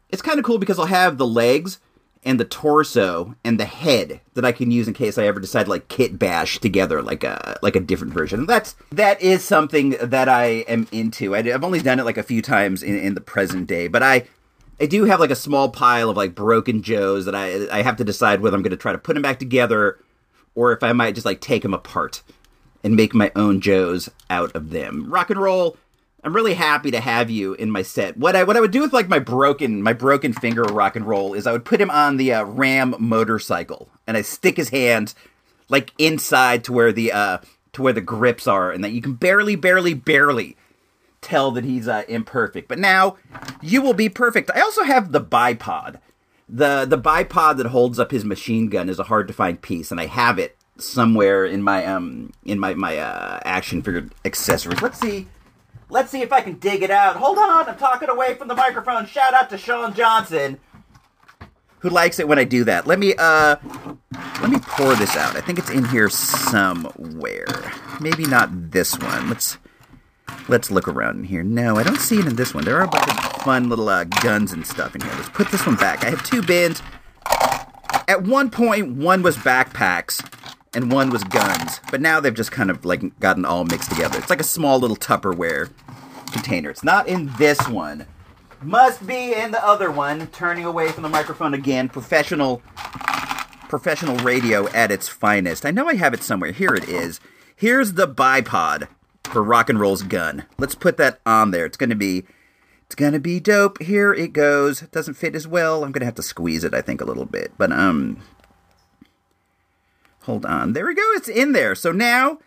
it's 0.10 0.22
kind 0.22 0.40
of 0.40 0.46
cool 0.46 0.60
because 0.60 0.80
I'll 0.80 0.86
have 0.86 1.18
the 1.18 1.28
legs 1.28 1.80
and 2.24 2.40
the 2.40 2.46
torso 2.46 3.36
and 3.44 3.60
the 3.60 3.66
head 3.66 4.22
that 4.34 4.46
I 4.46 4.54
can 4.54 4.72
use 4.72 4.88
in 4.88 4.94
case 4.94 5.18
I 5.18 5.28
ever 5.28 5.40
decide 5.40 5.66
to, 5.66 5.70
like 5.70 5.90
kit 5.90 6.18
bash 6.18 6.60
together 6.60 7.02
like 7.02 7.24
a 7.24 7.58
like 7.62 7.76
a 7.76 7.80
different 7.80 8.14
version. 8.14 8.46
That's 8.46 8.76
that 8.92 9.22
is 9.22 9.44
something 9.44 9.92
that 10.02 10.28
I 10.28 10.46
am 10.68 10.88
into. 10.92 11.36
I, 11.36 11.44
have 11.44 11.64
only 11.64 11.82
done 11.82 12.00
it 12.00 12.06
like 12.06 12.18
a 12.18 12.24
few 12.24 12.42
times 12.42 12.82
in, 12.82 12.98
in 12.98 13.14
the 13.14 13.22
present 13.22 13.68
day, 13.68 13.88
but 13.88 14.02
I 14.02 14.26
I 14.80 14.88
do 14.88 15.06
have 15.06 15.20
like 15.20 15.30
a 15.30 15.36
small 15.36 15.70
pile 15.70 16.10
of 16.10 16.18
like 16.18 16.34
broken 16.34 16.82
Joes 16.82 17.26
that 17.26 17.36
I 17.36 17.68
I 17.70 17.84
have 17.84 17.98
to 17.98 18.04
decide 18.04 18.42
whether 18.42 18.56
I'm 18.56 18.64
going 18.64 18.72
to 18.72 18.78
try 18.78 18.92
to 18.92 18.98
put 18.98 19.14
them 19.14 19.22
back 19.22 19.38
together 19.38 20.00
or 20.56 20.72
if 20.72 20.82
I 20.82 20.94
might 20.94 21.14
just 21.14 21.26
like 21.26 21.42
take 21.42 21.62
them 21.62 21.74
apart 21.74 22.24
and 22.86 22.96
make 22.96 23.14
my 23.14 23.32
own 23.36 23.60
Joes 23.60 24.10
out 24.30 24.56
of 24.56 24.70
them. 24.70 25.12
Rock 25.12 25.30
and 25.30 25.42
roll 25.42 25.76
I'm 26.26 26.36
really 26.36 26.56
happy 26.56 26.90
to 26.90 27.00
have 27.00 27.30
you 27.30 27.54
in 27.54 27.70
my 27.70 27.84
set. 27.84 28.18
What 28.18 28.36
I 28.36 28.44
what 28.46 28.58
I 28.58 28.60
would 28.60 28.72
do 28.72 28.82
with 28.82 28.94
like 28.94 29.08
my 29.08 29.20
broken 29.20 29.84
my 29.84 29.94
broken 29.94 30.34
finger 30.34 30.64
rock 30.64 30.96
and 30.96 31.06
roll 31.06 31.36
is 31.36 31.46
I 31.46 31.52
would 31.52 31.66
put 31.66 31.80
him 31.80 31.92
on 31.92 32.18
the 32.18 32.34
uh, 32.34 32.44
Ram 32.44 32.96
motorcycle 32.98 33.90
and 34.08 34.18
I 34.18 34.24
stick 34.24 34.58
his 34.58 34.70
hands 34.70 35.14
like 35.70 35.94
inside 36.00 36.64
to 36.64 36.74
where 36.74 36.92
the 36.92 37.12
uh 37.12 37.38
to 37.74 37.84
where 37.84 37.94
the 37.94 38.02
grips 38.02 38.48
are 38.48 38.72
and 38.72 38.84
that 38.84 38.92
you 38.92 39.04
can 39.04 39.14
barely 39.14 39.56
barely 39.56 39.94
barely 39.94 40.58
tell 41.22 41.52
that 41.52 41.64
he's 41.64 41.88
uh, 41.88 42.04
imperfect. 42.08 42.68
But 42.68 42.80
now 42.80 43.18
you 43.62 43.84
will 43.84 43.94
be 43.94 44.10
perfect. 44.10 44.50
I 44.56 44.62
also 44.62 44.82
have 44.82 45.12
the 45.12 45.22
bipod. 45.22 46.00
The 46.50 46.86
the 46.86 46.98
bipod 46.98 47.58
that 47.58 47.68
holds 47.68 48.00
up 48.00 48.10
his 48.10 48.26
machine 48.26 48.70
gun 48.70 48.90
is 48.90 48.98
a 48.98 49.04
hard 49.04 49.28
to 49.28 49.34
find 49.34 49.62
piece 49.62 49.92
and 49.92 50.00
I 50.00 50.08
have 50.08 50.40
it 50.40 50.55
somewhere 50.78 51.46
in 51.46 51.62
my 51.62 51.86
um 51.86 52.32
in 52.44 52.60
my 52.60 52.74
my 52.74 52.98
uh, 52.98 53.40
action 53.46 53.82
figure 53.82 54.10
accessories. 54.26 54.82
Let's 54.82 55.00
see 55.00 55.28
Let's 55.90 56.10
see 56.10 56.22
if 56.22 56.34
I 56.34 56.42
can 56.42 56.56
dig 56.56 56.82
it 56.82 56.90
out. 56.90 57.16
Hold 57.16 57.38
on, 57.38 57.70
I'm 57.70 57.78
talking 57.78 58.10
away 58.10 58.34
from 58.34 58.48
the 58.48 58.56
microphone. 58.56 59.06
Shout 59.06 59.34
out 59.34 59.50
to 59.52 59.58
Sean 59.58 59.94
Johnson, 59.94 60.60
who 61.80 61.90
likes 61.90 62.20
it 62.20 62.28
when 62.28 62.40
I 62.40 62.44
do 62.44 62.64
that. 62.64 62.88
Let 62.88 62.98
me 62.98 63.14
uh, 63.18 63.58
let 64.42 64.50
me 64.50 64.58
pour 64.60 64.96
this 64.96 65.16
out. 65.16 65.36
I 65.36 65.42
think 65.42 65.60
it's 65.60 65.70
in 65.70 65.86
here 65.86 66.10
somewhere. 66.10 67.46
Maybe 68.02 68.26
not 68.26 68.72
this 68.72 68.98
one. 68.98 69.30
Let's 69.30 69.60
let's 70.48 70.72
look 70.72 70.88
around 70.88 71.20
in 71.20 71.24
here. 71.26 71.44
No, 71.44 71.78
I 71.78 71.84
don't 71.84 72.00
see 72.00 72.18
it 72.18 72.26
in 72.26 72.36
this 72.36 72.56
one. 72.56 72.66
There 72.66 72.78
are 72.78 72.86
a 72.86 72.88
bunch 72.88 73.08
of 73.08 73.44
fun 73.44 73.70
little 73.70 73.88
uh, 73.88 74.06
guns 74.06 74.54
and 74.54 74.66
stuff 74.66 74.96
in 74.96 75.02
here. 75.02 75.14
Let's 75.14 75.30
put 75.30 75.52
this 75.52 75.68
one 75.68 75.76
back. 75.76 76.04
I 76.04 76.10
have 76.10 76.24
two 76.24 76.42
bins. 76.42 76.82
At 78.08 78.24
one 78.24 78.50
point, 78.50 78.98
one 78.98 79.22
was 79.22 79.38
backpacks 79.38 80.24
and 80.76 80.92
one 80.92 81.10
was 81.10 81.24
guns. 81.24 81.80
But 81.90 82.02
now 82.02 82.20
they've 82.20 82.34
just 82.34 82.52
kind 82.52 82.70
of 82.70 82.86
like 82.86 83.20
gotten 83.20 83.46
all 83.46 83.64
mixed 83.66 83.90
together. 83.90 84.20
It's 84.20 84.30
like 84.30 84.42
a 84.42 84.44
small 84.44 84.80
little 84.80 84.98
Tupperware 84.98 85.70
container. 86.32 86.70
It's 86.70 86.84
not 86.84 87.08
in 87.08 87.32
this 87.38 87.68
one. 87.68 88.06
Must 88.62 89.06
be 89.06 89.34
in 89.34 89.52
the 89.52 89.66
other 89.66 89.92
one. 89.92 90.28
Turning 90.28 90.66
away 90.66 90.92
from 90.92 91.04
the 91.04 91.10
microphone 91.10 91.54
again. 91.54 91.90
Professional 91.90 92.62
professional 93.68 94.18
radio 94.18 94.68
at 94.70 94.92
its 94.92 95.08
finest. 95.08 95.66
I 95.66 95.72
know 95.72 95.88
I 95.88 95.96
have 95.96 96.14
it 96.14 96.24
somewhere. 96.24 96.52
Here 96.52 96.74
it 96.74 96.88
is. 96.88 97.20
Here's 97.56 97.94
the 97.94 98.08
bipod 98.08 98.88
for 99.24 99.44
rock 99.44 99.70
and 99.70 99.80
roll's 99.80 100.04
gun. 100.04 100.46
Let's 100.58 100.76
put 100.76 100.98
that 100.98 101.20
on 101.26 101.52
there. 101.52 101.66
It's 101.66 101.78
going 101.78 101.90
to 101.90 101.96
be 101.96 102.26
it's 102.86 102.96
going 102.96 103.14
to 103.14 103.20
be 103.20 103.40
dope. 103.40 103.82
Here 103.82 104.14
it 104.14 104.34
goes. 104.34 104.82
It 104.82 104.92
doesn't 104.92 105.16
fit 105.16 105.36
as 105.36 105.48
well. 105.48 105.84
I'm 105.84 105.92
going 105.92 106.02
to 106.02 106.06
have 106.06 106.16
to 106.16 106.24
squeeze 106.24 106.64
it 106.64 106.74
I 106.74 106.82
think 106.82 107.02
a 107.02 107.06
little 107.06 107.26
bit. 107.26 107.54
But 107.58 107.72
um 107.72 108.22
Hold 110.26 110.46
on. 110.46 110.74
There 110.74 110.88
we 110.88 110.96
go. 110.96 111.04
It's 111.14 111.28
in 111.28 111.52
there. 111.52 111.76
So 111.76 111.92
now, 111.92 112.40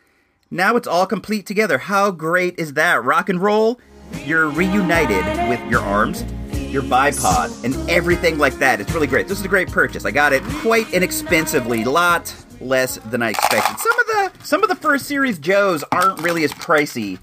now 0.51 0.75
it's 0.75 0.89
all 0.89 1.07
complete 1.07 1.47
together. 1.47 1.79
How 1.79 2.11
great 2.11 2.59
is 2.59 2.75
that? 2.75 3.05
Rock 3.05 3.29
and 3.29 3.41
roll. 3.41 3.79
You're 4.25 4.49
reunited 4.49 5.25
with 5.49 5.61
your 5.71 5.81
arms, 5.81 6.23
your 6.53 6.83
bipod, 6.83 7.65
and 7.65 7.89
everything 7.89 8.39
like 8.39 8.55
that. 8.55 8.81
It's 8.81 8.93
really 8.93 9.07
great. 9.07 9.29
This 9.29 9.39
is 9.39 9.45
a 9.45 9.49
great 9.49 9.71
purchase. 9.71 10.05
I 10.05 10.11
got 10.11 10.33
it 10.33 10.43
quite 10.61 10.93
inexpensively. 10.93 11.85
Lot 11.85 12.35
less 12.61 12.97
than 12.97 13.23
I 13.23 13.31
expected. 13.31 13.79
Some 13.79 14.01
of 14.01 14.07
the 14.07 14.45
some 14.45 14.63
of 14.65 14.69
the 14.69 14.75
first 14.75 15.07
series 15.07 15.39
Joes 15.39 15.85
aren't 15.93 16.21
really 16.21 16.43
as 16.43 16.53
pricey 16.53 17.21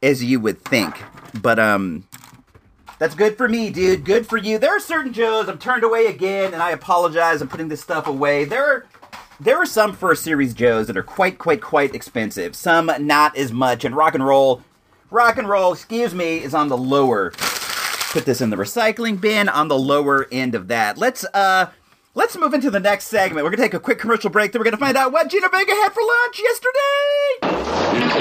as 0.00 0.22
you 0.22 0.38
would 0.38 0.62
think. 0.64 1.02
But 1.40 1.58
um 1.58 2.06
that's 2.98 3.16
good 3.16 3.36
for 3.36 3.48
me, 3.48 3.70
dude. 3.70 4.04
Good 4.04 4.28
for 4.28 4.36
you. 4.36 4.58
There 4.58 4.76
are 4.76 4.80
certain 4.80 5.12
Joes 5.12 5.48
I'm 5.48 5.58
turned 5.58 5.82
away 5.82 6.06
again, 6.06 6.54
and 6.54 6.62
I 6.62 6.70
apologize. 6.70 7.42
I'm 7.42 7.48
putting 7.48 7.66
this 7.66 7.80
stuff 7.80 8.06
away. 8.06 8.44
There 8.44 8.64
are 8.64 8.86
there 9.42 9.56
are 9.56 9.66
some 9.66 9.92
first 9.92 10.22
series 10.22 10.54
Joes 10.54 10.86
that 10.86 10.96
are 10.96 11.02
quite, 11.02 11.38
quite, 11.38 11.60
quite 11.60 11.94
expensive. 11.94 12.54
Some 12.54 12.90
not 13.00 13.36
as 13.36 13.52
much. 13.52 13.84
And 13.84 13.96
rock 13.96 14.14
and 14.14 14.24
roll, 14.24 14.62
rock 15.10 15.36
and 15.36 15.48
roll, 15.48 15.72
excuse 15.72 16.14
me, 16.14 16.38
is 16.38 16.54
on 16.54 16.68
the 16.68 16.78
lower. 16.78 17.32
Put 18.12 18.24
this 18.24 18.40
in 18.40 18.50
the 18.50 18.56
recycling 18.56 19.20
bin 19.20 19.48
on 19.48 19.68
the 19.68 19.78
lower 19.78 20.28
end 20.30 20.54
of 20.54 20.68
that. 20.68 20.96
Let's 20.96 21.24
uh 21.34 21.70
let's 22.14 22.36
move 22.36 22.54
into 22.54 22.70
the 22.70 22.78
next 22.78 23.06
segment. 23.06 23.44
We're 23.44 23.50
gonna 23.50 23.62
take 23.62 23.74
a 23.74 23.80
quick 23.80 23.98
commercial 23.98 24.30
break. 24.30 24.52
Then 24.52 24.60
we're 24.60 24.64
gonna 24.64 24.76
find 24.76 24.96
out 24.96 25.12
what 25.12 25.28
Gino 25.28 25.48
Vega 25.48 25.72
had 25.72 25.92
for 25.92 26.02
lunch 26.02 26.40
yesterday. 26.40 27.72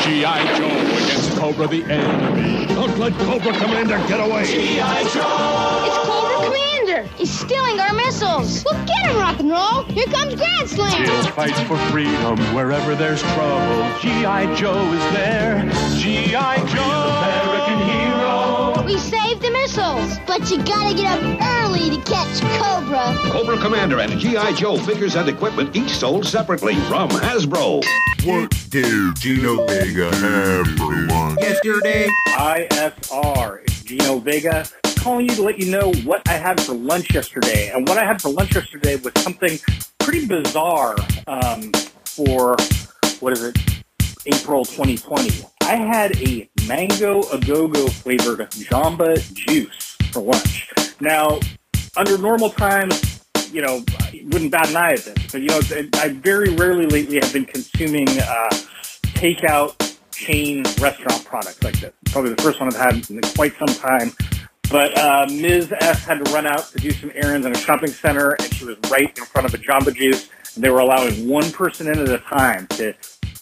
G.I. 0.04 0.58
Joe 0.58 1.06
against 1.06 1.38
Cobra 1.38 1.68
the 1.68 1.84
enemy. 1.84 2.66
Don't 2.68 2.98
let 2.98 3.14
Cobra 3.14 3.54
Commander 3.54 3.98
get 4.08 4.20
away. 4.20 4.46
G.I. 4.46 5.04
Joe. 5.10 5.86
It's 5.88 6.01
Cobra 7.22 7.28
He's 7.28 7.40
stealing 7.40 7.80
our 7.80 7.94
missiles. 7.94 8.64
Well, 8.66 8.86
get 8.86 9.06
him, 9.06 9.18
rock 9.18 9.40
and 9.40 9.52
roll. 9.52 9.84
Here 9.84 10.06
comes 10.08 10.36
Grand 10.36 10.70
Slam. 10.70 11.06
Jill 11.06 11.24
fights 11.32 11.60
for 11.62 11.78
freedom 11.92 12.38
wherever 12.56 12.96
there's 12.96 13.22
trouble. 13.22 14.00
G.I. 14.00 14.56
Joe 14.56 14.82
is 14.92 15.14
there. 15.14 15.62
G.I. 16.00 16.58
Joe, 16.68 17.02
American 17.22 17.80
hero. 17.90 18.84
We 18.86 18.98
saved 18.98 19.42
the 19.42 19.52
missiles, 19.52 20.18
but 20.26 20.50
you 20.50 20.58
gotta 20.64 20.96
get 20.96 21.12
up 21.12 21.22
early 21.64 21.90
to 21.92 22.02
catch 22.10 22.42
Cobra. 22.60 23.16
Cobra 23.32 23.58
Commander 23.60 24.00
and 24.00 24.20
G.I. 24.20 24.54
Joe 24.54 24.78
figures 24.78 25.16
and 25.16 25.30
equipment 25.30 25.76
each 25.76 25.92
sold 25.92 26.26
separately 26.26 26.76
from 26.88 27.10
Hasbro. 27.10 27.84
What 28.26 28.52
did 28.70 29.16
Gino 29.18 29.66
Vega 29.68 30.14
have 30.16 30.68
for 30.78 30.96
lunch? 31.08 31.40
Yesterday. 31.40 32.08
ISR. 32.30 33.62
It's 33.64 33.84
Gino 33.84 34.20
Vega 34.20 34.66
calling 35.02 35.28
you 35.28 35.36
to 35.36 35.42
let 35.42 35.58
you 35.58 35.72
know 35.72 35.92
what 36.04 36.22
I 36.30 36.34
had 36.34 36.62
for 36.62 36.74
lunch 36.74 37.12
yesterday. 37.12 37.72
And 37.74 37.88
what 37.88 37.98
I 37.98 38.06
had 38.06 38.22
for 38.22 38.30
lunch 38.30 38.54
yesterday 38.54 38.98
was 38.98 39.12
something 39.18 39.58
pretty 39.98 40.28
bizarre 40.28 40.96
um, 41.26 41.72
for, 42.06 42.56
what 43.20 43.34
is 43.34 43.44
it, 43.44 43.58
April 44.28 44.64
2020. 44.64 45.44
I 45.64 45.76
had 45.76 46.16
a 46.18 46.48
mango 46.68 47.24
agogo 47.24 47.90
flavored 47.90 48.40
Jamba 48.52 49.20
juice 49.34 49.98
for 50.12 50.22
lunch. 50.22 50.70
Now, 51.00 51.40
under 51.98 52.20
normal 52.20 52.52
times, 52.52 53.24
you 53.52 53.64
know, 53.64 53.84
I 54.02 54.22
wouldn't 54.26 54.52
bat 54.52 54.70
an 54.70 54.78
eye 54.78 54.94
at 54.94 55.00
this, 55.00 55.32
but 55.32 55.42
you 55.42 55.48
know, 55.48 55.62
I 55.96 56.10
very 56.10 56.54
rarely 56.54 56.86
lately 56.86 57.16
have 57.16 57.34
been 57.34 57.46
consuming 57.46 58.08
uh, 58.08 58.50
takeout 59.16 59.98
chain 60.12 60.64
restaurant 60.80 61.26
products 61.26 61.64
like 61.64 61.80
this. 61.80 61.92
Probably 62.06 62.36
the 62.36 62.42
first 62.44 62.60
one 62.60 62.70
I've 62.70 62.80
had 62.80 63.10
in 63.10 63.20
quite 63.36 63.54
some 63.58 63.76
time. 63.76 64.12
But 64.72 64.98
uh, 64.98 65.28
Ms. 65.30 65.74
S 65.82 66.06
had 66.06 66.24
to 66.24 66.32
run 66.32 66.48
out 66.48 66.72
to 66.72 66.78
do 66.78 66.92
some 66.92 67.12
errands 67.14 67.46
in 67.46 67.52
a 67.52 67.58
shopping 67.58 67.90
center, 67.90 68.38
and 68.40 68.54
she 68.54 68.64
was 68.64 68.78
right 68.90 69.16
in 69.18 69.26
front 69.26 69.46
of 69.46 69.54
a 69.54 69.58
Jamba 69.58 69.94
Juice. 69.94 70.30
And 70.56 70.64
they 70.64 70.70
were 70.70 70.80
allowing 70.80 71.28
one 71.28 71.52
person 71.52 71.88
in 71.88 72.00
at 72.00 72.08
a 72.08 72.20
time 72.20 72.68
to 72.68 72.94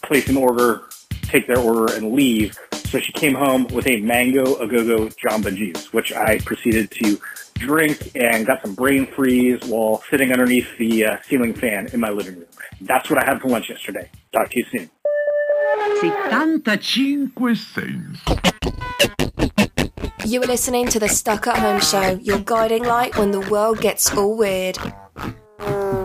place 0.02 0.28
an 0.28 0.36
order, 0.36 0.82
take 1.22 1.46
their 1.46 1.60
order, 1.60 1.94
and 1.94 2.14
leave. 2.14 2.58
So 2.72 2.98
she 2.98 3.12
came 3.12 3.34
home 3.34 3.68
with 3.68 3.86
a 3.86 4.00
mango 4.00 4.56
agogo 4.56 5.14
Jamba 5.24 5.54
Juice, 5.54 5.92
which 5.92 6.12
I 6.12 6.38
proceeded 6.38 6.90
to 7.02 7.20
drink 7.54 8.10
and 8.16 8.44
got 8.44 8.62
some 8.62 8.74
brain 8.74 9.06
freeze 9.06 9.60
while 9.66 10.02
sitting 10.10 10.32
underneath 10.32 10.66
the 10.78 11.04
uh, 11.04 11.16
ceiling 11.28 11.54
fan 11.54 11.90
in 11.92 12.00
my 12.00 12.10
living 12.10 12.38
room. 12.38 12.46
That's 12.80 13.08
what 13.08 13.22
I 13.22 13.24
had 13.24 13.40
for 13.40 13.48
lunch 13.48 13.70
yesterday. 13.70 14.10
Talk 14.32 14.50
to 14.50 14.58
you 14.58 14.64
soon. 14.72 14.90
75 16.00 17.56
cents. 17.56 18.79
You 20.24 20.42
are 20.42 20.46
listening 20.46 20.86
to 20.88 20.98
the 20.98 21.08
Stuck 21.08 21.46
at 21.46 21.58
Home 21.58 21.80
Show, 21.80 22.18
your 22.22 22.38
guiding 22.40 22.84
light 22.84 23.16
when 23.16 23.30
the 23.30 23.40
world 23.40 23.80
gets 23.80 24.12
all 24.14 24.36
weird. 24.36 24.78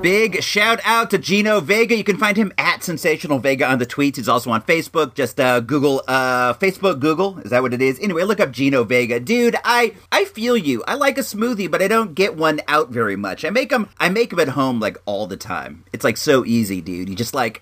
Big 0.01 0.41
shout 0.43 0.79
out 0.83 1.09
to 1.11 1.17
Gino 1.17 1.59
Vega. 1.59 1.95
You 1.95 2.03
can 2.03 2.17
find 2.17 2.37
him 2.37 2.53
at 2.57 2.83
Sensational 2.83 3.39
Vega 3.39 3.65
on 3.67 3.79
the 3.79 3.85
tweets. 3.85 4.17
He's 4.17 4.29
also 4.29 4.51
on 4.51 4.61
Facebook. 4.61 5.15
Just 5.15 5.39
uh, 5.39 5.59
Google 5.59 6.03
uh, 6.07 6.53
Facebook 6.55 6.99
Google. 6.99 7.39
Is 7.39 7.49
that 7.51 7.61
what 7.61 7.73
it 7.73 7.81
is? 7.81 7.99
Anyway, 7.99 8.23
look 8.23 8.39
up 8.39 8.51
Gino 8.51 8.83
Vega, 8.83 9.19
dude. 9.19 9.55
I 9.63 9.93
I 10.11 10.25
feel 10.25 10.55
you. 10.55 10.83
I 10.87 10.95
like 10.95 11.17
a 11.17 11.21
smoothie, 11.21 11.69
but 11.69 11.81
I 11.81 11.87
don't 11.87 12.13
get 12.13 12.35
one 12.35 12.61
out 12.67 12.89
very 12.89 13.15
much. 13.15 13.43
I 13.43 13.49
make 13.49 13.69
them. 13.69 13.89
I 13.99 14.09
make 14.09 14.29
them 14.29 14.39
at 14.39 14.49
home 14.49 14.79
like 14.79 14.97
all 15.05 15.27
the 15.27 15.37
time. 15.37 15.83
It's 15.91 16.03
like 16.03 16.17
so 16.17 16.45
easy, 16.45 16.81
dude. 16.81 17.09
You 17.09 17.15
just 17.15 17.33
like 17.33 17.61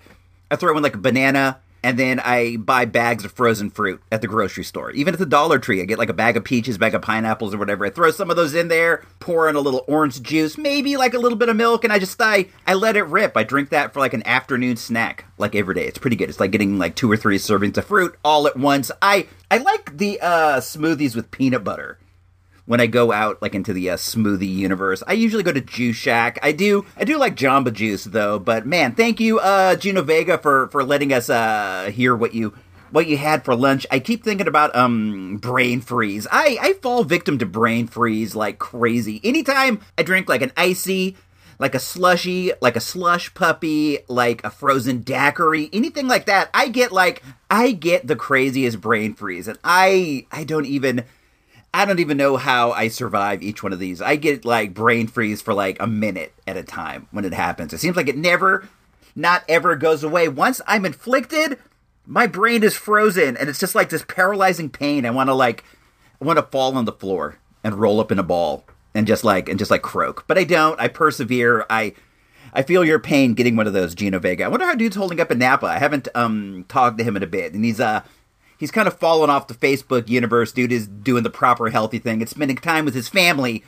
I 0.50 0.56
throw 0.56 0.76
in 0.76 0.82
like 0.82 0.94
a 0.94 0.98
banana, 0.98 1.60
and 1.84 1.98
then 1.98 2.18
I 2.18 2.56
buy 2.56 2.86
bags 2.86 3.26
of 3.26 3.32
frozen 3.32 3.68
fruit 3.68 4.02
at 4.10 4.22
the 4.22 4.26
grocery 4.26 4.64
store. 4.64 4.90
Even 4.92 5.12
at 5.12 5.20
the 5.20 5.26
Dollar 5.26 5.58
Tree, 5.58 5.82
I 5.82 5.84
get 5.84 5.98
like 5.98 6.08
a 6.08 6.14
bag 6.14 6.34
of 6.38 6.42
peaches, 6.42 6.78
bag 6.78 6.94
of 6.94 7.02
pineapples, 7.02 7.54
or 7.54 7.58
whatever. 7.58 7.84
I 7.84 7.90
throw 7.90 8.10
some 8.10 8.30
of 8.30 8.36
those 8.36 8.54
in 8.54 8.68
there, 8.68 9.04
pour 9.20 9.50
in 9.50 9.54
a 9.54 9.60
little 9.60 9.84
orange 9.86 10.22
juice, 10.22 10.56
maybe 10.56 10.96
like 10.96 11.12
a 11.12 11.18
little 11.18 11.36
bit 11.36 11.50
of 11.50 11.56
milk, 11.56 11.84
and 11.84 11.92
I 11.92 11.98
just 11.98 12.20
I 12.22 12.46
I 12.66 12.72
let 12.72 12.96
it 12.96 13.02
rip. 13.02 13.36
I 13.36 13.44
drink 13.44 13.68
that 13.68 13.92
for 13.92 14.00
like 14.00 14.14
an 14.14 14.26
afternoon 14.26 14.76
snack, 14.76 15.26
like 15.36 15.54
every 15.54 15.74
day. 15.74 15.84
It's 15.84 15.98
pretty 15.98 16.16
good. 16.16 16.30
It's 16.30 16.40
like 16.40 16.52
getting 16.52 16.78
like 16.78 16.96
two 16.96 17.12
or 17.12 17.18
three 17.18 17.36
servings 17.36 17.76
of 17.76 17.84
fruit 17.84 18.16
all 18.24 18.46
at 18.46 18.56
once. 18.56 18.90
I 19.02 19.28
I 19.50 19.58
like 19.58 19.98
the 19.98 20.18
uh, 20.22 20.60
smoothies 20.60 21.14
with 21.14 21.30
peanut 21.30 21.64
butter 21.64 21.98
when 22.66 22.80
I 22.80 22.86
go 22.86 23.12
out 23.12 23.40
like 23.42 23.54
into 23.54 23.72
the 23.72 23.90
uh, 23.90 23.96
smoothie 23.96 24.52
universe. 24.52 25.02
I 25.06 25.12
usually 25.12 25.42
go 25.42 25.52
to 25.52 25.60
Juice 25.60 25.96
Shack. 25.96 26.38
I 26.42 26.52
do 26.52 26.84
I 26.96 27.04
do 27.04 27.18
like 27.18 27.36
Jamba 27.36 27.72
Juice 27.72 28.04
though, 28.04 28.38
but 28.38 28.66
man, 28.66 28.94
thank 28.94 29.20
you 29.20 29.38
uh 29.38 29.76
Gino 29.76 30.02
Vega 30.02 30.38
for 30.38 30.68
for 30.68 30.82
letting 30.84 31.12
us 31.12 31.28
uh 31.28 31.90
hear 31.92 32.14
what 32.14 32.34
you 32.34 32.54
what 32.90 33.06
you 33.06 33.16
had 33.16 33.44
for 33.44 33.54
lunch. 33.56 33.86
I 33.90 33.98
keep 33.98 34.24
thinking 34.24 34.48
about 34.48 34.74
um 34.74 35.38
brain 35.38 35.80
freeze. 35.80 36.26
I 36.30 36.58
I 36.60 36.72
fall 36.74 37.04
victim 37.04 37.38
to 37.38 37.46
brain 37.46 37.86
freeze 37.86 38.34
like 38.34 38.58
crazy. 38.58 39.20
Anytime 39.24 39.80
I 39.98 40.02
drink 40.02 40.28
like 40.28 40.42
an 40.42 40.52
icy 40.56 41.16
like 41.58 41.74
a 41.76 41.78
slushy, 41.78 42.50
like 42.60 42.74
a 42.74 42.80
slush 42.80 43.32
puppy, 43.32 43.98
like 44.08 44.42
a 44.44 44.50
frozen 44.50 45.02
daiquiri, 45.02 45.70
anything 45.72 46.08
like 46.08 46.26
that, 46.26 46.50
I 46.52 46.68
get 46.68 46.90
like 46.90 47.22
I 47.50 47.70
get 47.72 48.06
the 48.06 48.16
craziest 48.16 48.80
brain 48.80 49.14
freeze 49.14 49.46
and 49.46 49.58
I 49.62 50.26
I 50.32 50.44
don't 50.44 50.66
even 50.66 51.04
I 51.74 51.84
don't 51.84 51.98
even 51.98 52.16
know 52.16 52.36
how 52.36 52.70
I 52.70 52.86
survive 52.86 53.42
each 53.42 53.64
one 53.64 53.72
of 53.72 53.80
these. 53.80 54.00
I 54.00 54.14
get 54.14 54.44
like 54.44 54.72
brain 54.74 55.08
freeze 55.08 55.42
for 55.42 55.52
like 55.52 55.76
a 55.80 55.88
minute 55.88 56.32
at 56.46 56.56
a 56.56 56.62
time 56.62 57.08
when 57.10 57.24
it 57.24 57.34
happens. 57.34 57.72
It 57.72 57.80
seems 57.80 57.96
like 57.96 58.06
it 58.06 58.16
never, 58.16 58.68
not 59.16 59.42
ever 59.48 59.74
goes 59.74 60.04
away. 60.04 60.28
Once 60.28 60.60
I'm 60.68 60.86
inflicted, 60.86 61.58
my 62.06 62.28
brain 62.28 62.62
is 62.62 62.76
frozen 62.76 63.36
and 63.36 63.48
it's 63.48 63.58
just 63.58 63.74
like 63.74 63.88
this 63.88 64.04
paralyzing 64.06 64.70
pain. 64.70 65.04
I 65.04 65.10
want 65.10 65.28
to 65.30 65.34
like, 65.34 65.64
I 66.22 66.24
want 66.24 66.38
to 66.38 66.44
fall 66.44 66.78
on 66.78 66.84
the 66.84 66.92
floor 66.92 67.38
and 67.64 67.74
roll 67.74 67.98
up 67.98 68.12
in 68.12 68.20
a 68.20 68.22
ball 68.22 68.64
and 68.94 69.04
just 69.04 69.24
like, 69.24 69.48
and 69.48 69.58
just 69.58 69.72
like 69.72 69.82
croak. 69.82 70.28
But 70.28 70.38
I 70.38 70.44
don't. 70.44 70.80
I 70.80 70.86
persevere. 70.86 71.66
I, 71.68 71.94
I 72.52 72.62
feel 72.62 72.84
your 72.84 73.00
pain 73.00 73.34
getting 73.34 73.56
one 73.56 73.66
of 73.66 73.72
those, 73.72 73.96
Gino 73.96 74.20
Vega. 74.20 74.44
I 74.44 74.48
wonder 74.48 74.64
how 74.66 74.76
dude's 74.76 74.94
holding 74.94 75.18
up 75.18 75.32
in 75.32 75.40
Napa. 75.40 75.66
I 75.66 75.80
haven't 75.80 76.06
um 76.14 76.66
talked 76.68 76.98
to 76.98 77.04
him 77.04 77.16
in 77.16 77.24
a 77.24 77.26
bit, 77.26 77.52
and 77.52 77.64
he's 77.64 77.80
uh 77.80 78.02
he's 78.64 78.70
kind 78.70 78.88
of 78.88 78.98
fallen 78.98 79.28
off 79.28 79.46
the 79.46 79.52
Facebook 79.52 80.08
universe. 80.08 80.50
Dude 80.50 80.72
is 80.72 80.86
doing 80.88 81.22
the 81.22 81.28
proper 81.28 81.68
healthy 81.68 81.98
thing 81.98 82.22
and 82.22 82.30
spending 82.30 82.56
time 82.56 82.86
with 82.86 82.94
his 82.94 83.10
family. 83.10 83.62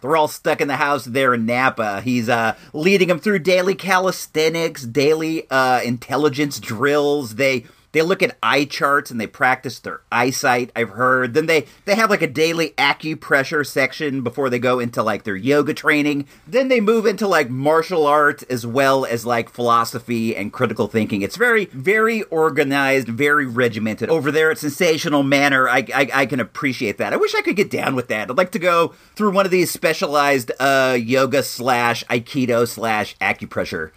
They're 0.00 0.16
all 0.16 0.26
stuck 0.26 0.62
in 0.62 0.68
the 0.68 0.76
house 0.76 1.04
there 1.04 1.34
in 1.34 1.44
Napa. 1.44 2.00
He's 2.00 2.30
uh, 2.30 2.56
leading 2.72 3.08
them 3.08 3.18
through 3.18 3.40
daily 3.40 3.74
calisthenics, 3.74 4.84
daily 4.84 5.46
uh, 5.50 5.82
intelligence 5.82 6.58
drills. 6.60 7.34
They 7.34 7.66
they 7.92 8.02
look 8.02 8.22
at 8.22 8.36
eye 8.42 8.64
charts 8.64 9.10
and 9.10 9.20
they 9.20 9.26
practice 9.26 9.78
their 9.78 10.00
eyesight. 10.12 10.70
I've 10.76 10.90
heard. 10.90 11.34
Then 11.34 11.46
they 11.46 11.66
they 11.84 11.94
have 11.94 12.10
like 12.10 12.22
a 12.22 12.26
daily 12.26 12.70
acupressure 12.70 13.66
section 13.66 14.22
before 14.22 14.50
they 14.50 14.58
go 14.58 14.78
into 14.78 15.02
like 15.02 15.24
their 15.24 15.36
yoga 15.36 15.74
training. 15.74 16.26
Then 16.46 16.68
they 16.68 16.80
move 16.80 17.06
into 17.06 17.26
like 17.26 17.48
martial 17.48 18.06
arts 18.06 18.42
as 18.44 18.66
well 18.66 19.04
as 19.04 19.24
like 19.24 19.48
philosophy 19.48 20.36
and 20.36 20.52
critical 20.52 20.88
thinking. 20.88 21.22
It's 21.22 21.36
very 21.36 21.66
very 21.66 22.22
organized, 22.24 23.08
very 23.08 23.46
regimented 23.46 24.10
over 24.10 24.30
there 24.30 24.50
at 24.50 24.58
Sensational 24.58 25.22
Manor. 25.22 25.68
I 25.68 25.86
I, 25.94 26.10
I 26.12 26.26
can 26.26 26.40
appreciate 26.40 26.98
that. 26.98 27.12
I 27.12 27.16
wish 27.16 27.34
I 27.34 27.42
could 27.42 27.56
get 27.56 27.70
down 27.70 27.94
with 27.94 28.08
that. 28.08 28.30
I'd 28.30 28.36
like 28.36 28.52
to 28.52 28.58
go 28.58 28.94
through 29.14 29.32
one 29.32 29.46
of 29.46 29.50
these 29.50 29.70
specialized 29.70 30.52
uh, 30.60 30.96
yoga 31.00 31.42
slash 31.42 32.04
aikido 32.04 32.68
slash 32.68 33.16
acupressure 33.18 33.90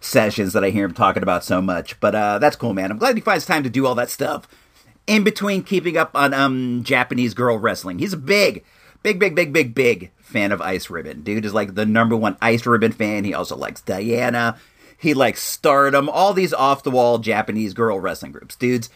sessions 0.00 0.52
that 0.52 0.64
I 0.64 0.70
hear 0.70 0.84
him 0.84 0.94
talking 0.94 1.22
about 1.22 1.44
so 1.44 1.60
much. 1.60 1.98
But 2.00 2.14
uh, 2.14 2.38
that's 2.38 2.56
cool, 2.56 2.74
man. 2.74 2.90
I'm 2.90 2.98
glad 2.98 3.16
he 3.16 3.20
finds 3.20 3.46
time 3.46 3.62
to 3.62 3.70
do 3.70 3.86
all 3.86 3.94
that 3.96 4.10
stuff 4.10 4.48
in 5.06 5.24
between 5.24 5.62
keeping 5.62 5.96
up 5.96 6.10
on 6.14 6.32
um 6.34 6.82
Japanese 6.84 7.34
girl 7.34 7.58
wrestling. 7.58 7.98
He's 7.98 8.12
a 8.12 8.18
big, 8.18 8.64
big, 9.02 9.18
big, 9.18 9.34
big, 9.34 9.52
big, 9.52 9.74
big 9.74 10.12
fan 10.20 10.52
of 10.52 10.60
Ice 10.60 10.90
Ribbon. 10.90 11.22
Dude 11.22 11.44
is 11.44 11.54
like 11.54 11.74
the 11.74 11.86
number 11.86 12.16
one 12.16 12.36
Ice 12.40 12.66
Ribbon 12.66 12.92
fan. 12.92 13.24
He 13.24 13.34
also 13.34 13.56
likes 13.56 13.80
Diana. 13.80 14.58
He 14.96 15.14
likes 15.14 15.42
Stardom. 15.42 16.08
All 16.08 16.32
these 16.32 16.52
off 16.52 16.82
the 16.82 16.90
wall 16.90 17.18
Japanese 17.18 17.74
girl 17.74 17.98
wrestling 17.98 18.32
groups. 18.32 18.54
Dudes. 18.54 18.90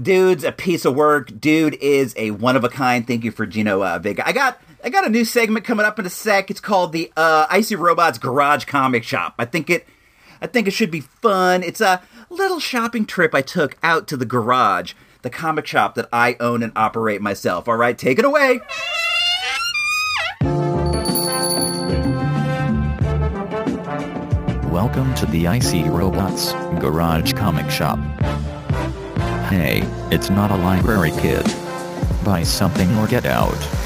Dude's 0.00 0.42
a 0.42 0.52
piece 0.52 0.86
of 0.86 0.94
work. 0.94 1.38
Dude 1.38 1.74
is 1.74 2.14
a 2.16 2.30
one 2.30 2.56
of 2.56 2.64
a 2.64 2.70
kind. 2.70 3.06
Thank 3.06 3.24
you 3.24 3.30
for 3.30 3.44
Gino 3.44 3.82
uh, 3.82 3.98
Vega. 3.98 4.26
I 4.26 4.32
got 4.32 4.58
I 4.82 4.88
got 4.88 5.06
a 5.06 5.10
new 5.10 5.26
segment 5.26 5.66
coming 5.66 5.84
up 5.84 5.98
in 5.98 6.06
a 6.06 6.10
sec. 6.10 6.50
It's 6.50 6.60
called 6.60 6.92
the 6.92 7.12
uh, 7.14 7.46
Icy 7.50 7.76
Robots 7.76 8.16
Garage 8.16 8.64
Comic 8.64 9.04
Shop. 9.04 9.34
I 9.38 9.44
think 9.44 9.68
it 9.68 9.86
I 10.42 10.48
think 10.48 10.66
it 10.66 10.72
should 10.72 10.90
be 10.90 11.02
fun. 11.02 11.62
It's 11.62 11.80
a 11.80 12.02
little 12.28 12.58
shopping 12.58 13.06
trip 13.06 13.32
I 13.32 13.42
took 13.42 13.78
out 13.80 14.08
to 14.08 14.16
the 14.16 14.26
garage, 14.26 14.94
the 15.22 15.30
comic 15.30 15.68
shop 15.68 15.94
that 15.94 16.08
I 16.12 16.36
own 16.40 16.64
and 16.64 16.72
operate 16.74 17.22
myself. 17.22 17.68
All 17.68 17.76
right, 17.76 17.96
take 17.96 18.18
it 18.18 18.24
away. 18.24 18.60
Welcome 24.68 25.14
to 25.14 25.26
the 25.26 25.46
Icy 25.46 25.84
Robots 25.84 26.50
Garage 26.80 27.34
Comic 27.34 27.70
Shop. 27.70 28.00
Hey, 29.48 29.82
it's 30.10 30.28
not 30.28 30.50
a 30.50 30.56
library, 30.56 31.12
kid. 31.12 31.46
Buy 32.24 32.42
something 32.42 32.92
or 32.96 33.06
get 33.06 33.26
out. 33.26 33.81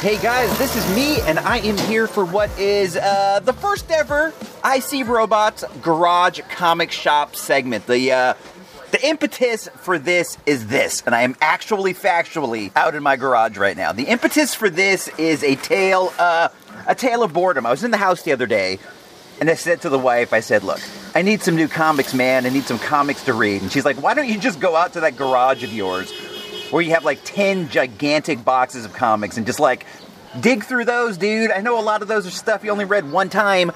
Hey 0.00 0.16
guys, 0.22 0.56
this 0.58 0.76
is 0.76 0.94
me, 0.94 1.20
and 1.22 1.40
I 1.40 1.58
am 1.58 1.76
here 1.76 2.06
for 2.06 2.24
what 2.24 2.56
is 2.56 2.96
uh, 2.96 3.40
the 3.42 3.52
first 3.52 3.90
ever 3.90 4.32
IC 4.64 5.08
Robots 5.08 5.64
Garage 5.82 6.40
Comic 6.52 6.92
Shop 6.92 7.34
segment. 7.34 7.84
The 7.88 8.12
uh, 8.12 8.34
the 8.92 9.04
impetus 9.04 9.68
for 9.80 9.98
this 9.98 10.38
is 10.46 10.68
this, 10.68 11.02
and 11.04 11.16
I 11.16 11.22
am 11.22 11.34
actually 11.40 11.94
factually 11.94 12.70
out 12.76 12.94
in 12.94 13.02
my 13.02 13.16
garage 13.16 13.58
right 13.58 13.76
now. 13.76 13.90
The 13.90 14.04
impetus 14.04 14.54
for 14.54 14.70
this 14.70 15.08
is 15.18 15.42
a 15.42 15.56
tale, 15.56 16.12
uh, 16.16 16.50
a 16.86 16.94
tale 16.94 17.24
of 17.24 17.32
boredom. 17.32 17.66
I 17.66 17.70
was 17.70 17.82
in 17.82 17.90
the 17.90 17.96
house 17.96 18.22
the 18.22 18.30
other 18.30 18.46
day, 18.46 18.78
and 19.40 19.50
I 19.50 19.54
said 19.54 19.80
to 19.82 19.88
the 19.88 19.98
wife, 19.98 20.32
I 20.32 20.38
said, 20.38 20.62
"Look, 20.62 20.80
I 21.16 21.22
need 21.22 21.42
some 21.42 21.56
new 21.56 21.66
comics, 21.66 22.14
man. 22.14 22.46
I 22.46 22.50
need 22.50 22.66
some 22.66 22.78
comics 22.78 23.24
to 23.24 23.34
read." 23.34 23.62
And 23.62 23.72
she's 23.72 23.84
like, 23.84 24.00
"Why 24.00 24.14
don't 24.14 24.28
you 24.28 24.38
just 24.38 24.60
go 24.60 24.76
out 24.76 24.92
to 24.92 25.00
that 25.00 25.16
garage 25.16 25.64
of 25.64 25.72
yours, 25.72 26.12
where 26.70 26.82
you 26.82 26.90
have 26.90 27.04
like 27.04 27.20
ten 27.24 27.68
gigantic 27.68 28.44
boxes 28.44 28.84
of 28.84 28.92
comics, 28.92 29.36
and 29.36 29.46
just 29.46 29.60
like 29.60 29.86
dig 30.40 30.64
through 30.64 30.84
those, 30.84 31.16
dude? 31.16 31.50
I 31.50 31.60
know 31.60 31.78
a 31.78 31.82
lot 31.82 32.02
of 32.02 32.08
those 32.08 32.26
are 32.26 32.30
stuff 32.30 32.64
you 32.64 32.70
only 32.70 32.84
read 32.84 33.10
one 33.10 33.28
time." 33.28 33.72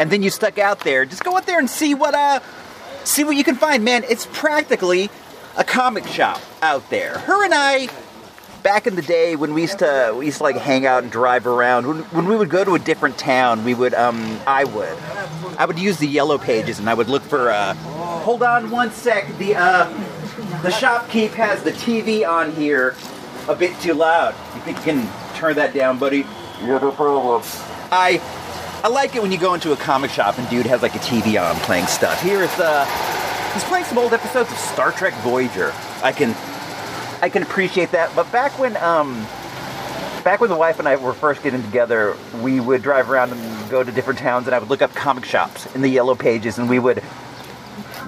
And 0.00 0.10
then 0.10 0.22
you 0.22 0.30
stuck 0.30 0.58
out 0.58 0.80
there. 0.80 1.04
Just 1.04 1.22
go 1.22 1.36
out 1.36 1.46
there 1.46 1.60
and 1.60 1.70
see 1.70 1.94
what 1.94 2.14
uh 2.14 2.40
see 3.04 3.22
what 3.22 3.36
you 3.36 3.44
can 3.44 3.54
find, 3.54 3.84
man. 3.84 4.04
It's 4.08 4.26
practically 4.32 5.10
a 5.56 5.62
comic 5.62 6.06
shop 6.06 6.40
out 6.60 6.88
there. 6.90 7.18
Her 7.18 7.44
and 7.44 7.54
I 7.54 7.88
back 8.62 8.86
in 8.86 8.96
the 8.96 9.02
day 9.02 9.36
when 9.36 9.54
we 9.54 9.62
used 9.62 9.78
to 9.80 10.14
we 10.16 10.26
used 10.26 10.38
to 10.38 10.44
like 10.44 10.56
hang 10.56 10.86
out 10.86 11.02
and 11.04 11.12
drive 11.12 11.46
around. 11.46 11.86
When, 11.86 11.98
when 11.98 12.26
we 12.26 12.36
would 12.36 12.50
go 12.50 12.64
to 12.64 12.74
a 12.74 12.78
different 12.78 13.18
town, 13.18 13.64
we 13.64 13.74
would 13.74 13.94
um 13.94 14.40
I 14.46 14.64
would 14.64 14.98
I 15.58 15.66
would 15.66 15.78
use 15.78 15.98
the 15.98 16.08
yellow 16.08 16.38
pages 16.38 16.80
and 16.80 16.90
I 16.90 16.94
would 16.94 17.08
look 17.08 17.22
for 17.22 17.50
uh 17.50 17.74
hold 18.24 18.42
on 18.42 18.70
one 18.70 18.90
sec. 18.90 19.38
The 19.38 19.54
uh 19.54 19.92
the 20.60 20.68
shopkeep 20.68 21.30
has 21.30 21.62
the 21.62 21.72
TV 21.72 22.28
on 22.28 22.52
here 22.52 22.94
a 23.48 23.54
bit 23.54 23.78
too 23.80 23.94
loud. 23.94 24.34
You 24.54 24.60
think 24.60 24.76
you 24.78 24.84
can 24.84 25.34
turn 25.36 25.56
that 25.56 25.72
down, 25.74 25.98
buddy? 25.98 26.26
No 26.62 26.92
problem. 26.92 27.42
I 27.90 28.20
I 28.84 28.88
like 28.88 29.16
it 29.16 29.22
when 29.22 29.32
you 29.32 29.38
go 29.38 29.54
into 29.54 29.72
a 29.72 29.76
comic 29.76 30.10
shop 30.10 30.38
and 30.38 30.48
dude 30.50 30.66
has 30.66 30.82
like 30.82 30.94
a 30.94 30.98
TV 30.98 31.40
on 31.40 31.56
playing 31.62 31.86
stuff. 31.86 32.20
Here's 32.20 32.50
uh 32.60 32.84
he's 33.54 33.64
playing 33.64 33.86
some 33.86 33.98
old 33.98 34.12
episodes 34.12 34.50
of 34.52 34.58
Star 34.58 34.92
Trek 34.92 35.14
Voyager. 35.22 35.72
I 36.02 36.12
can 36.12 36.30
I 37.22 37.28
can 37.28 37.42
appreciate 37.42 37.92
that. 37.92 38.14
But 38.14 38.30
back 38.30 38.58
when 38.58 38.76
um 38.76 39.26
back 40.22 40.40
when 40.40 40.50
the 40.50 40.56
wife 40.56 40.78
and 40.78 40.86
I 40.86 40.96
were 40.96 41.14
first 41.14 41.42
getting 41.42 41.62
together, 41.62 42.16
we 42.40 42.60
would 42.60 42.82
drive 42.82 43.10
around 43.10 43.32
and 43.32 43.70
go 43.70 43.82
to 43.82 43.90
different 43.90 44.18
towns 44.18 44.46
and 44.46 44.54
I 44.54 44.58
would 44.58 44.68
look 44.68 44.82
up 44.82 44.94
comic 44.94 45.24
shops 45.24 45.66
in 45.74 45.80
the 45.80 45.88
yellow 45.88 46.14
pages 46.14 46.58
and 46.58 46.68
we 46.68 46.78
would 46.78 47.02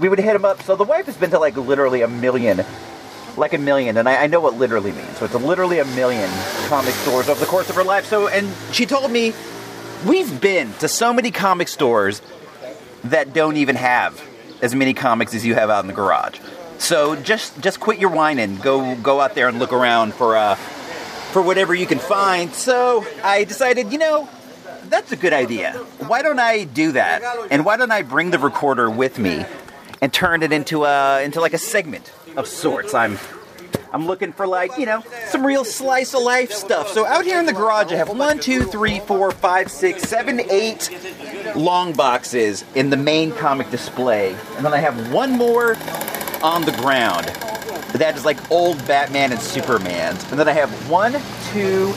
we 0.01 0.09
would 0.09 0.19
hit 0.19 0.35
him 0.35 0.45
up. 0.45 0.63
So 0.63 0.77
the 0.77 0.85
wife 0.85 1.07
has 1.07 1.17
been 1.17 1.31
to 1.31 1.39
like 1.39 1.57
literally 1.57 2.03
a 2.03 2.09
million 2.09 2.65
like 3.37 3.53
a 3.53 3.59
million, 3.59 3.97
and 3.97 4.09
I, 4.09 4.25
I 4.25 4.27
know 4.27 4.41
what 4.41 4.55
literally 4.55 4.93
means. 4.93 5.19
So 5.19 5.25
it's 5.25 5.35
literally 5.35 5.79
a 5.79 5.85
million 5.85 6.31
comic 6.67 6.95
stores 6.95 7.29
over 7.29 7.41
the 7.41 7.47
course 7.47 7.69
of 7.69 7.77
her 7.77 7.85
life. 7.85 8.07
So, 8.07 8.29
and 8.29 8.49
she 8.73 8.87
told 8.87 9.11
me 9.11 9.33
we've 10.07 10.41
been 10.41 10.73
to 10.75 10.89
so 10.89 11.13
many 11.13 11.31
comic 11.31 11.69
stores 11.69 12.23
that 13.05 13.33
don't 13.33 13.57
even 13.57 13.77
have 13.77 14.23
as 14.63 14.75
many 14.75 14.95
comics 14.95 15.35
as 15.35 15.45
you 15.45 15.55
have 15.55 15.71
out 15.71 15.85
in 15.85 15.89
the 15.89 15.95
garage. 15.95 16.39
So 16.79 17.17
just 17.17 17.61
just 17.61 17.81
quit 17.81 17.99
your 17.99 18.11
whining. 18.11 18.57
Go 18.57 18.97
go 18.97 19.21
out 19.21 19.35
there 19.35 19.49
and 19.49 19.59
look 19.59 19.73
around 19.73 20.15
for 20.15 20.37
uh, 20.37 20.55
for 20.55 21.43
whatever 21.43 21.75
you 21.75 21.87
can 21.87 21.99
find. 21.99 22.53
So 22.55 23.05
I 23.23 23.45
decided, 23.45 23.93
you 23.93 23.99
know, 23.99 24.29
that's 24.85 25.13
a 25.13 25.17
good 25.17 25.33
idea. 25.33 25.73
Why 26.07 26.23
don't 26.23 26.39
I 26.39 26.65
do 26.65 26.93
that? 26.93 27.23
And 27.51 27.65
why 27.65 27.77
don't 27.77 27.91
I 27.91 28.03
bring 28.03 28.31
the 28.31 28.39
recorder 28.39 28.91
with 28.91 29.19
me 29.19 29.45
and 30.01 30.13
turned 30.13 30.43
it 30.43 30.53
into 30.53 30.85
a 30.85 31.23
into 31.23 31.41
like 31.41 31.55
a 31.55 31.59
segment 31.59 32.13
of 32.37 32.47
sorts? 32.47 32.95
I'm 32.95 33.19
I'm 33.93 34.07
looking 34.07 34.33
for 34.33 34.47
like, 34.47 34.77
you 34.77 34.87
know, 34.87 35.05
some 35.29 35.47
real 35.47 35.65
slice 35.65 36.15
of 36.15 36.23
life 36.23 36.51
stuff. 36.51 36.89
So 36.89 37.07
out 37.07 37.25
here 37.25 37.39
in 37.39 37.47
the 37.47 37.53
garage 37.53 37.93
I 37.93 37.97
have 37.97 38.09
one, 38.09 38.41
two, 38.41 38.65
three, 38.65 38.99
four, 38.99 39.31
five, 39.31 39.71
six, 39.71 40.03
seven, 40.03 40.41
eight 40.51 40.91
long 41.55 41.93
boxes 41.93 42.65
in 42.75 42.91
the 42.91 42.97
main 42.97 43.31
comic 43.31 43.71
display. 43.71 44.37
And 44.57 44.65
then 44.65 44.75
I 44.75 44.79
have 44.79 45.13
one 45.13 45.31
more 45.31 45.77
on 46.43 46.63
the 46.63 46.75
ground. 46.79 47.27
That 47.95 48.17
is 48.17 48.25
like 48.25 48.51
old 48.51 48.85
Batman 48.89 49.31
and 49.31 49.41
Superman's. 49.41 50.29
And 50.33 50.41
then 50.41 50.49
I 50.49 50.53
have 50.53 50.91
one, 50.91 51.13
two, 51.53 51.93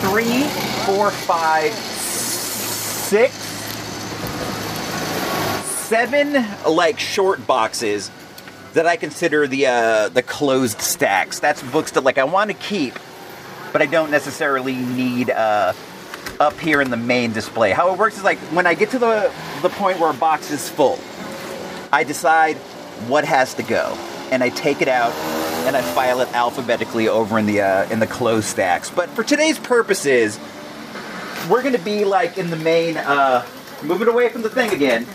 three, 0.00 0.42
four, 0.84 1.12
five, 1.12 1.72
six, 1.72 3.32
seven 5.92 6.42
like 6.66 6.98
short 6.98 7.46
boxes 7.46 8.10
that 8.72 8.86
I 8.86 8.96
consider 8.96 9.46
the 9.46 9.66
uh, 9.66 10.08
the 10.08 10.22
closed 10.22 10.80
stacks. 10.80 11.38
That's 11.38 11.62
books 11.62 11.90
that 11.90 12.02
like 12.02 12.16
I 12.16 12.24
want 12.24 12.50
to 12.50 12.56
keep, 12.56 12.94
but 13.74 13.82
I 13.82 13.86
don't 13.86 14.10
necessarily 14.10 14.74
need 14.74 15.28
uh, 15.28 15.74
up 16.40 16.58
here 16.58 16.80
in 16.80 16.90
the 16.90 16.96
main 16.96 17.34
display. 17.34 17.72
How 17.72 17.92
it 17.92 17.98
works 17.98 18.16
is 18.16 18.24
like 18.24 18.38
when 18.56 18.66
I 18.66 18.72
get 18.72 18.88
to 18.92 18.98
the 18.98 19.30
the 19.60 19.68
point 19.68 20.00
where 20.00 20.10
a 20.10 20.14
box 20.14 20.50
is 20.50 20.66
full, 20.66 20.98
I 21.92 22.04
decide 22.04 22.56
what 23.06 23.26
has 23.26 23.52
to 23.56 23.62
go, 23.62 23.94
and 24.30 24.42
I 24.42 24.48
take 24.48 24.80
it 24.80 24.88
out 24.88 25.12
and 25.66 25.76
I 25.76 25.82
file 25.82 26.22
it 26.22 26.32
alphabetically 26.32 27.06
over 27.06 27.38
in 27.38 27.44
the 27.44 27.60
uh, 27.60 27.90
in 27.90 27.98
the 27.98 28.06
closed 28.06 28.46
stacks. 28.46 28.88
But 28.88 29.10
for 29.10 29.22
today's 29.22 29.58
purposes, 29.58 30.40
we're 31.50 31.60
going 31.60 31.76
to 31.76 31.84
be 31.84 32.06
like 32.06 32.38
in 32.38 32.48
the 32.48 32.56
main. 32.56 32.96
Uh, 32.96 33.46
moving 33.82 34.08
away 34.08 34.28
from 34.28 34.42
the 34.42 34.48
thing 34.48 34.70
again. 34.70 35.06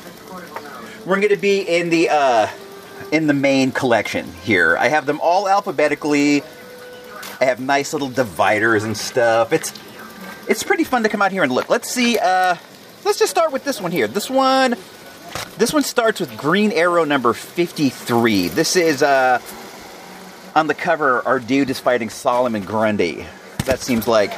We're 1.08 1.22
going 1.22 1.30
to 1.30 1.38
be 1.38 1.62
in 1.62 1.90
the 1.90 2.10
uh, 2.10 2.50
in 3.14 3.28
the 3.28 3.34
main 3.34 3.72
collection 3.72 4.30
here. 4.44 4.76
I 4.76 4.90
have 4.90 5.06
them 5.06 5.22
all 5.22 5.48
alphabetically. 5.48 6.44
I 7.40 7.46
have 7.46 7.62
nice 7.62 7.94
little 7.94 8.10
dividers 8.10 8.84
and 8.84 8.98
stuff. 8.98 9.54
It's 9.54 9.72
it's 10.50 10.64
pretty 10.64 10.84
fun 10.84 11.04
to 11.04 11.10
come 11.10 11.22
out 11.22 11.32
here 11.32 11.44
and 11.44 11.52
look. 11.54 11.70
Let's 11.70 11.90
see. 11.90 12.20
Uh, 12.20 12.58
let's 13.06 13.18
just 13.18 13.32
start 13.32 13.54
with 13.54 13.64
this 13.64 13.80
one 13.80 13.94
here. 13.94 14.10
This 14.10 14.30
one. 14.30 14.76
This 15.58 15.72
one 15.72 15.84
starts 15.84 16.20
with 16.20 16.36
Green 16.36 16.74
Arrow 16.74 17.06
number 17.06 17.32
53. 17.32 18.50
This 18.50 18.76
is 18.76 19.02
uh, 19.02 19.42
on 20.56 20.68
the 20.68 20.74
cover. 20.74 21.26
Our 21.26 21.40
dude 21.40 21.70
is 21.70 21.80
fighting 21.80 22.10
Solomon 22.10 22.64
Grundy. 22.64 23.26
That 23.64 23.80
seems 23.80 24.10
like 24.10 24.34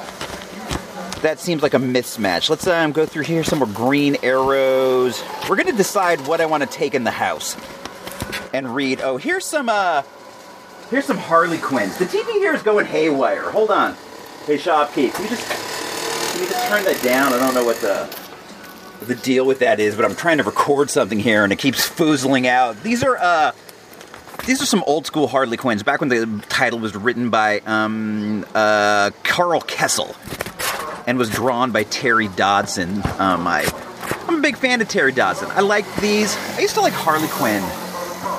that 1.21 1.39
seems 1.39 1.61
like 1.61 1.73
a 1.73 1.77
mismatch. 1.79 2.49
Let's 2.49 2.67
um, 2.67 2.91
go 2.91 3.05
through 3.05 3.23
here. 3.23 3.43
Some 3.43 3.59
more 3.59 3.67
green 3.67 4.17
arrows. 4.23 5.21
We're 5.49 5.55
gonna 5.55 5.71
decide 5.71 6.25
what 6.27 6.41
I 6.41 6.45
want 6.45 6.63
to 6.63 6.69
take 6.69 6.95
in 6.95 7.03
the 7.03 7.11
house 7.11 7.55
and 8.53 8.73
read. 8.73 9.01
Oh, 9.01 9.17
here's 9.17 9.45
some 9.45 9.69
uh, 9.69 10.03
here's 10.89 11.05
some 11.05 11.17
Harley 11.17 11.57
Quinns. 11.57 11.97
The 11.97 12.05
TV 12.05 12.31
here 12.33 12.53
is 12.53 12.63
going 12.63 12.85
haywire. 12.85 13.51
Hold 13.51 13.71
on. 13.71 13.95
Hey, 14.45 14.57
shopkeep, 14.57 15.13
can 15.13 15.23
you 15.23 15.29
just 15.29 15.47
can 16.31 16.41
you 16.41 16.49
just 16.49 16.67
turn 16.67 16.83
that 16.85 17.01
down? 17.03 17.33
I 17.33 17.39
don't 17.39 17.53
know 17.53 17.65
what 17.65 17.77
the 17.77 18.09
the 19.05 19.15
deal 19.15 19.45
with 19.45 19.59
that 19.59 19.79
is, 19.79 19.95
but 19.95 20.05
I'm 20.05 20.15
trying 20.15 20.37
to 20.37 20.43
record 20.43 20.89
something 20.89 21.19
here 21.19 21.43
and 21.43 21.53
it 21.53 21.59
keeps 21.59 21.87
foozling 21.87 22.45
out. 22.45 22.81
These 22.83 23.03
are 23.03 23.17
uh 23.17 23.51
these 24.45 24.61
are 24.61 24.65
some 24.65 24.83
old 24.87 25.05
school 25.05 25.27
Harley 25.27 25.57
Quinns 25.57 25.83
back 25.83 25.99
when 25.99 26.09
the 26.09 26.43
title 26.49 26.79
was 26.79 26.95
written 26.95 27.29
by 27.29 27.59
um, 27.65 28.45
uh, 28.55 29.11
Karl 29.23 29.61
Kesel 29.61 30.15
and 31.09 31.17
was 31.17 31.31
drawn 31.31 31.71
by 31.71 31.81
Terry 31.81 32.27
Dodson. 32.27 32.97
Um, 33.17 33.47
I, 33.47 33.67
I'm 34.27 34.37
a 34.37 34.41
big 34.41 34.55
fan 34.55 34.79
of 34.79 34.87
Terry 34.87 35.11
Dodson. 35.11 35.49
I 35.49 35.61
like 35.61 35.83
these. 35.95 36.37
I 36.55 36.59
used 36.59 36.75
to 36.75 36.81
like 36.81 36.93
Harley 36.93 37.27
Quinn 37.29 37.63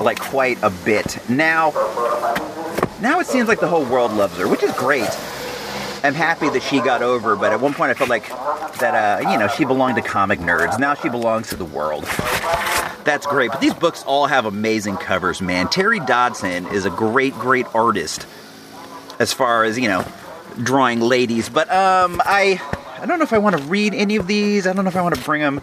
like 0.01 0.21
quite 0.21 0.63
a 0.63 0.71
bit. 0.71 1.19
Now, 1.29 1.73
now 3.01 3.19
it 3.19 3.27
seems 3.27 3.49
like 3.49 3.59
the 3.59 3.67
whole 3.67 3.85
world 3.85 4.13
loves 4.13 4.39
her, 4.39 4.47
which 4.47 4.63
is 4.63 4.71
great. 4.75 5.11
I'm 6.05 6.15
happy 6.15 6.49
that 6.49 6.63
she 6.63 6.81
got 6.81 7.03
over, 7.03 7.35
but 7.35 7.53
at 7.53 7.61
one 7.61 7.75
point 7.75 7.91
I 7.91 7.95
felt 7.95 8.09
like 8.09 8.29
that, 8.79 9.25
uh, 9.25 9.31
you 9.33 9.37
know, 9.37 9.49
she 9.49 9.65
belonged 9.65 9.97
to 9.97 10.03
comic 10.03 10.39
nerds. 10.39 10.79
Now 10.79 10.95
she 10.95 11.09
belongs 11.09 11.49
to 11.49 11.57
the 11.57 11.65
world. 11.65 12.05
That's 13.03 13.27
great. 13.27 13.51
But 13.51 13.61
these 13.61 13.75
books 13.75 14.05
all 14.05 14.29
have 14.29 14.45
amazing 14.45 14.97
covers, 14.97 15.43
man. 15.43 15.67
Terry 15.71 15.99
Dodson 15.99 16.69
is 16.69 16.87
a 16.87 16.91
great, 16.91 17.35
great 17.35 17.67
artist 17.75 18.29
as 19.19 19.33
far 19.33 19.65
as, 19.65 19.77
you 19.77 19.89
know, 19.89 20.07
drawing 20.65 21.01
ladies. 21.01 21.49
But 21.49 21.71
um, 21.71 22.21
I, 22.25 22.61
I 23.01 23.07
don't 23.07 23.19
know 23.19 23.25
if 23.25 23.33
I 23.33 23.39
want 23.39 23.57
to 23.57 23.63
read 23.65 23.95
any 23.95 24.17
of 24.17 24.27
these. 24.27 24.67
I 24.67 24.73
don't 24.73 24.85
know 24.85 24.91
if 24.91 24.97
I 24.97 25.03
want 25.03 25.15
to 25.15 25.23
bring 25.23 25.41
them 25.41 25.61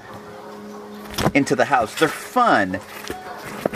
into 1.33 1.55
the 1.55 1.65
house. 1.65 1.97
They're 1.99 2.07
fun, 2.07 2.79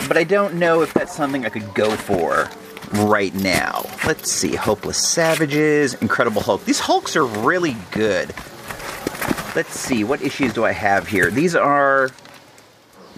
but 0.08 0.16
I 0.16 0.24
don't 0.24 0.54
know 0.54 0.82
if 0.82 0.92
that's 0.94 1.14
something 1.14 1.44
I 1.44 1.48
could 1.48 1.74
go 1.74 1.90
for 1.96 2.48
right 2.92 3.34
now. 3.34 3.86
Let's 4.06 4.30
see. 4.30 4.54
Hopeless 4.54 4.98
Savages, 4.98 5.94
Incredible 5.94 6.42
Hulk. 6.42 6.64
These 6.64 6.80
Hulks 6.80 7.16
are 7.16 7.24
really 7.24 7.76
good. 7.90 8.34
Let's 9.54 9.78
see. 9.78 10.04
What 10.04 10.22
issues 10.22 10.52
do 10.52 10.64
I 10.64 10.72
have 10.72 11.08
here? 11.08 11.30
These 11.30 11.54
are. 11.54 12.10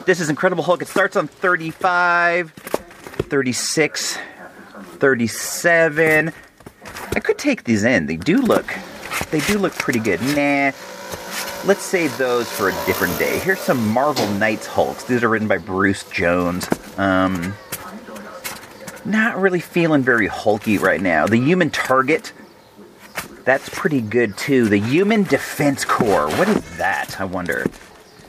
This 0.07 0.21
is 0.21 0.29
Incredible 0.29 0.65
Hulk. 0.65 0.83
It 0.83 0.89
starts 0.89 1.17
on 1.17 1.29
35, 1.29 2.51
36, 2.51 4.19
37. 4.99 6.33
I 7.13 7.21
could 7.21 7.39
take 7.39 7.65
these 7.65 7.85
in. 7.85 8.07
They 8.07 8.17
do 8.17 8.39
look. 8.39 8.75
They 9.31 9.41
do 9.41 9.59
look 9.59 9.75
pretty 9.75 10.01
good. 10.01 10.21
Nah. 10.21 10.73
Let's 11.67 11.83
save 11.83 12.17
those 12.19 12.51
for 12.51 12.69
a 12.69 12.73
different 12.85 13.19
day. 13.19 13.39
Here's 13.39 13.61
some 13.61 13.89
Marvel 13.89 14.29
Knights 14.29 14.67
Hulks. 14.67 15.05
These 15.05 15.23
are 15.23 15.29
written 15.29 15.49
by 15.49 15.59
Bruce 15.59 16.05
Jones. 16.11 16.69
Um, 16.99 17.55
not 19.05 19.39
really 19.39 19.61
feeling 19.61 20.03
very 20.03 20.27
hulky 20.27 20.79
right 20.79 21.01
now. 21.01 21.27
The 21.27 21.37
Human 21.37 21.71
Target, 21.71 22.33
that's 23.45 23.69
pretty 23.69 24.01
good 24.01 24.37
too. 24.37 24.69
The 24.69 24.79
Human 24.79 25.23
Defense 25.23 25.85
Corps, 25.85 26.29
what 26.37 26.49
is 26.49 26.77
that? 26.77 27.21
I 27.21 27.25
wonder. 27.25 27.67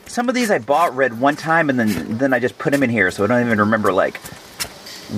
Some 0.06 0.30
of 0.30 0.36
these 0.36 0.52
I 0.52 0.60
bought, 0.60 0.96
read 0.96 1.20
one 1.20 1.36
time, 1.36 1.70
and 1.70 1.80
then 1.80 2.18
then 2.18 2.34
I 2.34 2.40
just 2.40 2.58
put 2.58 2.72
them 2.72 2.84
in 2.84 2.90
here, 2.90 3.12
so 3.12 3.24
I 3.24 3.28
don't 3.28 3.46
even 3.46 3.60
remember 3.60 3.92
like 3.92 4.18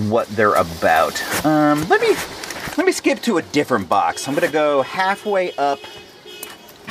what 0.09 0.27
they're 0.29 0.55
about. 0.55 1.21
Um, 1.45 1.87
let 1.87 2.01
me 2.01 2.15
let 2.77 2.85
me 2.85 2.91
skip 2.91 3.19
to 3.23 3.37
a 3.39 3.41
different 3.41 3.89
box. 3.89 4.27
I'm 4.27 4.35
gonna 4.35 4.47
go 4.47 4.83
halfway 4.83 5.51
up 5.55 5.79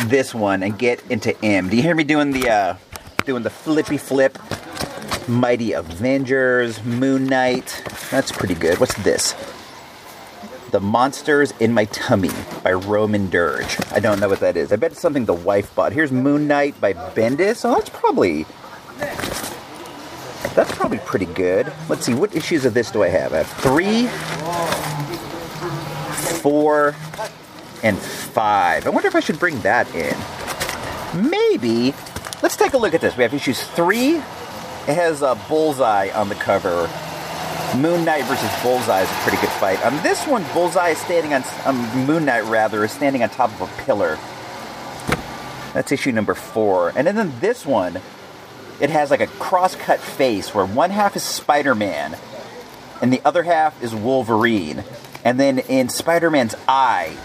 this 0.07 0.35
one 0.35 0.63
and 0.65 0.77
get 0.77 1.03
into 1.11 1.37
M. 1.45 1.69
Do 1.69 1.77
you 1.77 1.83
hear 1.83 1.95
me 1.95 2.05
doing 2.05 2.33
the 2.33 2.51
uh, 2.51 2.77
doing 3.25 3.45
the 3.45 3.51
flippy 3.51 3.97
flip? 3.97 4.37
Mighty 5.29 5.73
Avengers, 5.73 6.85
Moon 6.85 7.27
Knight. 7.27 7.83
That's 8.11 8.31
pretty 8.31 8.55
good. 8.55 8.79
What's 8.79 8.95
this? 9.03 9.35
The 10.73 10.81
Monsters 10.81 11.53
in 11.61 11.73
My 11.73 11.85
Tummy 11.87 12.31
by 12.63 12.73
Roman 12.73 13.31
Dirge. 13.31 13.77
I 13.93 14.01
don't 14.01 14.21
know 14.21 14.29
what 14.29 14.41
that 14.41 14.57
is. 14.57 14.73
I 14.73 14.77
bet 14.77 14.93
it's 14.93 15.01
something 15.01 15.25
the 15.25 15.35
wife 15.35 15.73
bought. 15.75 15.93
Here's 15.93 16.13
Moon 16.13 16.49
Knight 16.49 16.81
by 16.81 16.93
Bendis. 16.93 17.65
Oh, 17.65 17.75
that's 17.75 17.91
probably 17.91 18.45
that's 20.55 20.73
probably 20.75 20.99
pretty 20.99 21.27
good. 21.27 21.73
Let's 21.89 22.07
see, 22.07 22.15
what 22.15 22.35
issues 22.35 22.65
of 22.65 22.75
this 22.75 22.91
do 22.91 23.03
I 23.03 23.09
have? 23.09 23.33
I 23.33 23.39
have 23.39 23.47
three, 23.49 24.09
four, 26.47 26.95
and 27.83 27.99
five. 27.99 28.87
I 28.87 28.91
wonder 28.91 29.09
if 29.09 29.17
I 29.17 29.21
should 29.21 29.41
bring 29.41 29.59
that 29.63 29.93
in. 29.97 30.17
Maybe. 31.29 31.93
Let's 32.41 32.55
take 32.55 32.75
a 32.75 32.79
look 32.79 32.95
at 32.95 33.01
this. 33.01 33.17
We 33.17 33.25
have 33.25 33.35
issues 33.35 33.61
three. 33.61 34.15
It 34.15 34.95
has 34.95 35.23
a 35.23 35.37
bullseye 35.49 36.11
on 36.11 36.29
the 36.29 36.37
cover. 36.37 36.89
Moon 37.77 38.05
Knight 38.05 38.23
versus 38.27 38.49
Bullseye 38.63 39.03
is 39.03 39.11
a 39.11 39.15
pretty 39.23 39.39
good 39.39 39.51
fight. 39.51 39.85
On 39.85 40.01
this 40.05 40.25
one, 40.25 40.45
Bullseye 40.55 40.91
is 40.91 40.99
standing 40.99 41.35
on 41.35 41.43
um, 41.65 42.07
Moon 42.07 42.25
Knight 42.25 42.45
rather 42.45 42.85
is 42.85 42.93
standing 42.93 43.25
on 43.25 43.29
top 43.29 43.51
of 43.61 43.63
a 43.63 43.83
pillar. 43.83 44.17
That's 45.75 45.91
issue 45.91 46.13
number 46.13 46.35
four. 46.35 46.93
And 46.95 47.09
then 47.09 47.41
this 47.41 47.67
one, 47.67 48.01
it 48.81 48.91
has 48.91 49.11
like 49.11 49.21
a 49.21 49.27
cross-cut 49.27 49.99
face 49.99 50.55
where 50.55 50.65
one 50.65 50.91
half 50.91 51.17
is 51.17 51.25
Spider-Man 51.25 52.17
and 53.03 53.13
the 53.13 53.21
other 53.25 53.43
half 53.43 53.83
is 53.83 53.93
Wolverine. 53.93 54.85
And 55.27 55.41
then 55.41 55.59
in 55.59 55.89
Spider-Man's 55.89 56.55
eye 56.69 57.17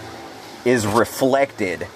is 0.64 0.88
reflected 0.88 1.86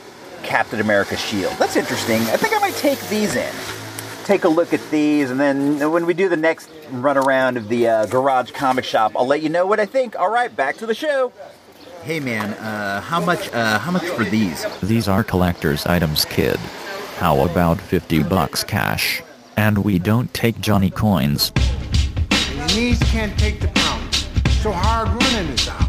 Captain 0.45 0.79
America's 0.79 1.19
shield. 1.19 1.53
That's 1.55 1.75
interesting. 1.75 2.21
I 2.29 2.37
think 2.37 2.55
I 2.55 2.61
might 2.61 2.77
take 2.77 3.01
these 3.09 3.35
in. 3.35 3.53
Take 4.25 4.45
a 4.45 4.49
look 4.49 4.73
at 4.73 4.89
these, 4.93 5.33
and 5.33 5.41
then 5.41 5.91
when 5.91 6.07
we 6.07 6.15
do 6.15 6.29
the 6.29 6.37
next 6.37 6.71
run 6.93 7.17
around 7.17 7.57
of 7.57 7.69
the 7.69 7.89
uh, 7.89 8.07
garage 8.07 8.53
comic 8.53 8.85
shop, 8.85 9.15
I'll 9.17 9.27
let 9.27 9.43
you 9.43 9.49
know 9.49 9.67
what 9.67 9.81
I 9.81 9.87
think. 9.87 10.17
All 10.17 10.31
right, 10.31 10.55
back 10.55 10.77
to 10.77 10.87
the 10.87 10.95
show. 10.95 11.33
Hey 12.05 12.21
man, 12.21 12.53
uh, 12.55 13.01
how 13.01 13.19
much? 13.19 13.53
Uh, 13.53 13.81
how 13.81 13.91
much 13.91 14.05
for 14.05 14.23
these? 14.23 14.65
These 14.81 15.09
are 15.09 15.25
collector's 15.25 15.87
items, 15.87 16.25
kid. 16.25 16.57
How 17.17 17.41
about 17.41 17.81
50 17.81 18.23
bucks 18.23 18.63
cash? 18.63 19.23
And 19.57 19.79
we 19.79 19.99
don't 19.99 20.33
take 20.33 20.61
Johnny 20.61 20.91
coins. 20.91 21.51
Your 22.55 22.67
knees 22.69 23.01
can't 23.11 23.37
take 23.37 23.61
the 23.61 23.69
pound. 23.69 24.15
So 24.63 24.71
hard 24.71 25.09
running 25.09 25.53
is 25.53 25.69
out. 25.69 25.86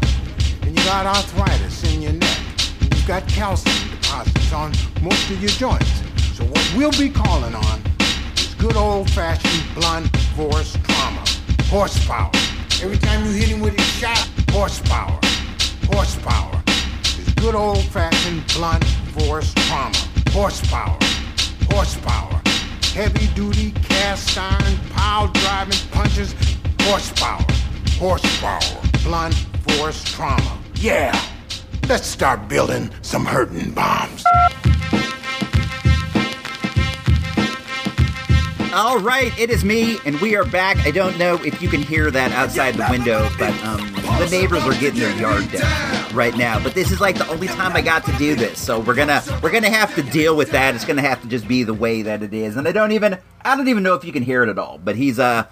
Got 0.88 1.04
arthritis 1.04 1.84
in 1.92 2.00
your 2.00 2.14
neck. 2.14 2.38
You've 2.80 3.06
got 3.06 3.28
calcium 3.28 3.90
deposits 3.90 4.52
on 4.54 4.72
most 5.02 5.28
of 5.28 5.38
your 5.38 5.50
joints. 5.50 6.00
So 6.32 6.44
what 6.44 6.72
we'll 6.74 6.92
be 6.92 7.10
calling 7.10 7.54
on 7.54 7.82
is 8.38 8.54
good 8.54 8.74
old-fashioned 8.74 9.74
blunt 9.74 10.16
force 10.34 10.78
trauma. 10.84 11.22
Horsepower. 11.64 12.30
Every 12.82 12.96
time 12.96 13.22
you 13.26 13.32
hit 13.32 13.50
him 13.50 13.60
with 13.60 13.78
his 13.78 13.86
shot, 13.86 14.26
horsepower. 14.48 15.20
Horsepower. 15.92 16.62
Is 17.04 17.34
good 17.34 17.54
old-fashioned 17.54 18.46
blunt 18.54 18.84
force 19.12 19.52
trauma. 19.68 19.94
Horsepower. 20.30 20.96
Horsepower. 21.70 22.40
Heavy 22.94 23.26
duty 23.34 23.72
cast 23.82 24.38
iron 24.38 24.78
pile 24.94 25.28
driving 25.28 25.90
punches. 25.90 26.34
Horsepower. 26.80 27.44
Horsepower. 27.98 28.80
Blunt 29.04 29.34
force 29.66 30.02
trauma. 30.04 30.57
Yeah. 30.80 31.20
Let's 31.88 32.06
start 32.06 32.48
building 32.48 32.90
some 33.02 33.24
hurting 33.24 33.72
bombs. 33.72 34.24
All 38.72 39.00
right, 39.00 39.36
it 39.36 39.50
is 39.50 39.64
me, 39.64 39.98
and 40.06 40.20
we 40.20 40.36
are 40.36 40.44
back. 40.44 40.76
I 40.86 40.92
don't 40.92 41.18
know 41.18 41.34
if 41.44 41.60
you 41.60 41.68
can 41.68 41.82
hear 41.82 42.12
that 42.12 42.30
outside 42.30 42.76
the 42.76 42.86
window, 42.88 43.28
but 43.36 43.52
um, 43.64 43.78
the 44.20 44.28
neighbors 44.30 44.62
are 44.62 44.78
getting 44.78 45.00
their 45.00 45.16
yard 45.18 45.50
done 45.50 46.14
right 46.14 46.36
now. 46.36 46.62
But 46.62 46.74
this 46.74 46.92
is 46.92 47.00
like 47.00 47.18
the 47.18 47.26
only 47.28 47.48
time 47.48 47.74
I 47.74 47.80
got 47.80 48.04
to 48.04 48.12
do 48.12 48.36
this, 48.36 48.60
so 48.60 48.78
we're 48.78 48.94
gonna 48.94 49.20
we're 49.42 49.50
gonna 49.50 49.70
have 49.70 49.96
to 49.96 50.02
deal 50.04 50.36
with 50.36 50.52
that. 50.52 50.76
It's 50.76 50.84
gonna 50.84 51.02
have 51.02 51.20
to 51.22 51.28
just 51.28 51.48
be 51.48 51.64
the 51.64 51.74
way 51.74 52.02
that 52.02 52.22
it 52.22 52.32
is, 52.32 52.56
and 52.56 52.68
I 52.68 52.72
don't 52.72 52.92
even 52.92 53.18
I 53.42 53.56
don't 53.56 53.66
even 53.66 53.82
know 53.82 53.94
if 53.94 54.04
you 54.04 54.12
can 54.12 54.22
hear 54.22 54.44
it 54.44 54.48
at 54.48 54.58
all. 54.58 54.78
But 54.78 54.94
he's 54.94 55.18
uh 55.18 55.46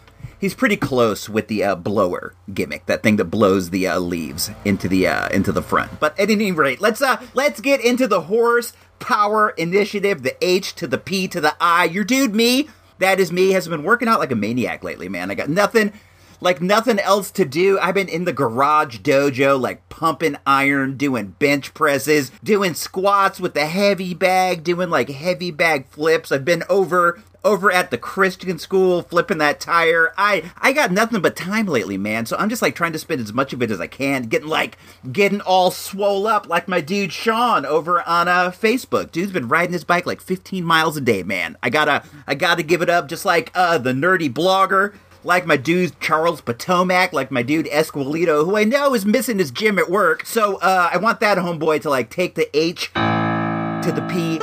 he's 0.47 0.55
pretty 0.55 0.77
close 0.77 1.29
with 1.29 1.49
the 1.49 1.65
uh, 1.65 1.75
blower 1.75 2.33
gimmick, 2.55 2.87
that 2.87 3.03
thing 3.03 3.17
that 3.17 3.25
blows 3.25 3.71
the 3.71 3.89
uh, 3.89 3.99
leaves 3.99 4.49
into 4.65 4.89
the 4.89 5.09
uh, 5.09 5.29
into 5.31 5.51
the 5.51 5.61
front. 5.61 5.99
But 5.99 6.17
at 6.21 6.31
any 6.31 6.53
rate, 6.53 6.81
let's 6.81 7.03
uh 7.03 7.21
let's 7.35 7.61
get 7.61 7.85
into 7.85 8.07
the 8.07 8.21
horse 8.21 8.73
power 9.01 9.51
initiative, 9.51 10.23
the 10.23 10.37
H 10.41 10.77
to 10.77 10.87
the 10.87 10.99
P 10.99 11.27
to 11.27 11.41
the 11.41 11.57
I. 11.61 11.87
Your 11.87 12.05
dude 12.05 12.33
me, 12.33 12.69
that 13.01 13.19
is 13.19 13.33
me, 13.33 13.51
has 13.51 13.67
been 13.67 13.83
working 13.83 14.07
out 14.07 14.21
like 14.21 14.31
a 14.31 14.37
maniac 14.37 14.85
lately, 14.85 15.09
man. 15.09 15.33
I 15.33 15.35
got 15.35 15.51
nothing 15.51 15.93
like 16.41 16.63
nothing 16.63 17.01
else 17.01 17.33
to 17.33 17.45
do. 17.45 17.77
I've 17.81 17.95
been 17.97 18.09
in 18.09 18.25
the 18.25 18.33
garage 18.33 18.99
dojo, 18.99 19.61
like 19.61 19.89
pumping 19.89 20.37
iron, 20.47 20.97
doing 20.97 21.35
bench 21.41 21.75
presses, 21.75 22.31
doing 22.45 22.75
squats 22.75 23.41
with 23.41 23.55
the 23.55 23.67
heavy 23.67 24.15
bag, 24.15 24.63
doing 24.63 24.91
like 24.91 25.09
heavy 25.09 25.51
bag 25.51 25.89
flips. 25.89 26.31
I've 26.31 26.45
been 26.45 26.63
over 26.69 27.21
over 27.47 27.71
at 27.71 27.93
the 27.93 27.97
Christian 27.97 28.59
school 28.59 29.03
flipping 29.03 29.39
that 29.39 29.61
tire. 29.61 30.13
I 30.19 30.51
I 30.59 30.73
got 30.73 30.91
nothing 30.91 31.23
but 31.23 31.37
time 31.37 31.67
lately, 31.67 31.97
man. 31.97 32.27
So 32.27 32.37
I'm 32.37 32.49
just 32.49 32.61
like 32.61 32.75
trying 32.75 32.93
to 32.93 32.99
spend 32.99 33.21
as 33.21 33.33
much 33.33 33.53
of 33.53 33.63
it 33.63 33.71
as 33.71 33.81
I 33.81 33.87
can, 33.87 34.25
getting 34.25 34.49
like 34.49 34.77
getting 35.13 35.41
all 35.41 35.71
swole 35.71 36.27
up 36.27 36.49
like 36.49 36.67
my 36.67 36.81
dude 36.81 37.13
Sean 37.13 37.65
over 37.65 38.03
on 38.03 38.27
uh 38.27 38.51
Facebook. 38.51 39.13
Dude's 39.13 39.33
been 39.33 39.49
riding 39.49 39.73
his 39.73 39.85
bike 39.85 40.07
like 40.07 40.21
15 40.21 40.65
miles 40.65 40.97
a 40.97 41.01
day, 41.01 41.23
man. 41.23 41.57
I 41.63 41.71
gotta 41.71 42.03
I 42.27 42.35
gotta 42.35 42.65
give 42.65 42.83
it 42.83 42.91
up, 42.91 43.09
just 43.09 43.25
like 43.25 43.53
uh 43.55 43.79
the 43.79 43.93
nerdy 43.93 44.33
blogger 44.33 44.95
like 45.23 45.47
my 45.47 45.57
dude 45.57 45.99
Charles 46.01 46.41
Potomac, 46.41 47.13
like 47.13 47.31
my 47.31 47.43
dude 47.43 47.67
Esquilito, 47.69 48.45
who 48.45 48.57
I 48.57 48.65
know 48.65 48.95
is 48.95 49.05
missing 49.05 49.39
his 49.39 49.51
gym 49.51 49.77
at 49.77 49.91
work. 49.91 50.25
So 50.25 50.57
uh, 50.59 50.91
I 50.93 50.99
want 50.99 51.19
that 51.19 51.37
homeboy 51.37 51.83
to 51.83 51.91
like 51.91 52.11
take 52.11 52.37
the 52.37 52.57
H 52.57 52.93
to 52.95 53.93
the 53.93 54.07
P 54.09 54.39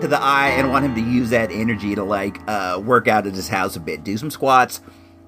to 0.00 0.08
the 0.08 0.20
eye 0.20 0.48
and 0.50 0.70
want 0.70 0.84
him 0.84 0.94
to 0.94 1.00
use 1.00 1.30
that 1.30 1.50
energy 1.50 1.94
to 1.94 2.02
like 2.02 2.38
uh, 2.48 2.80
work 2.84 3.08
out 3.08 3.26
at 3.26 3.34
his 3.34 3.48
house 3.48 3.76
a 3.76 3.80
bit, 3.80 4.04
do 4.04 4.16
some 4.16 4.30
squats, 4.30 4.80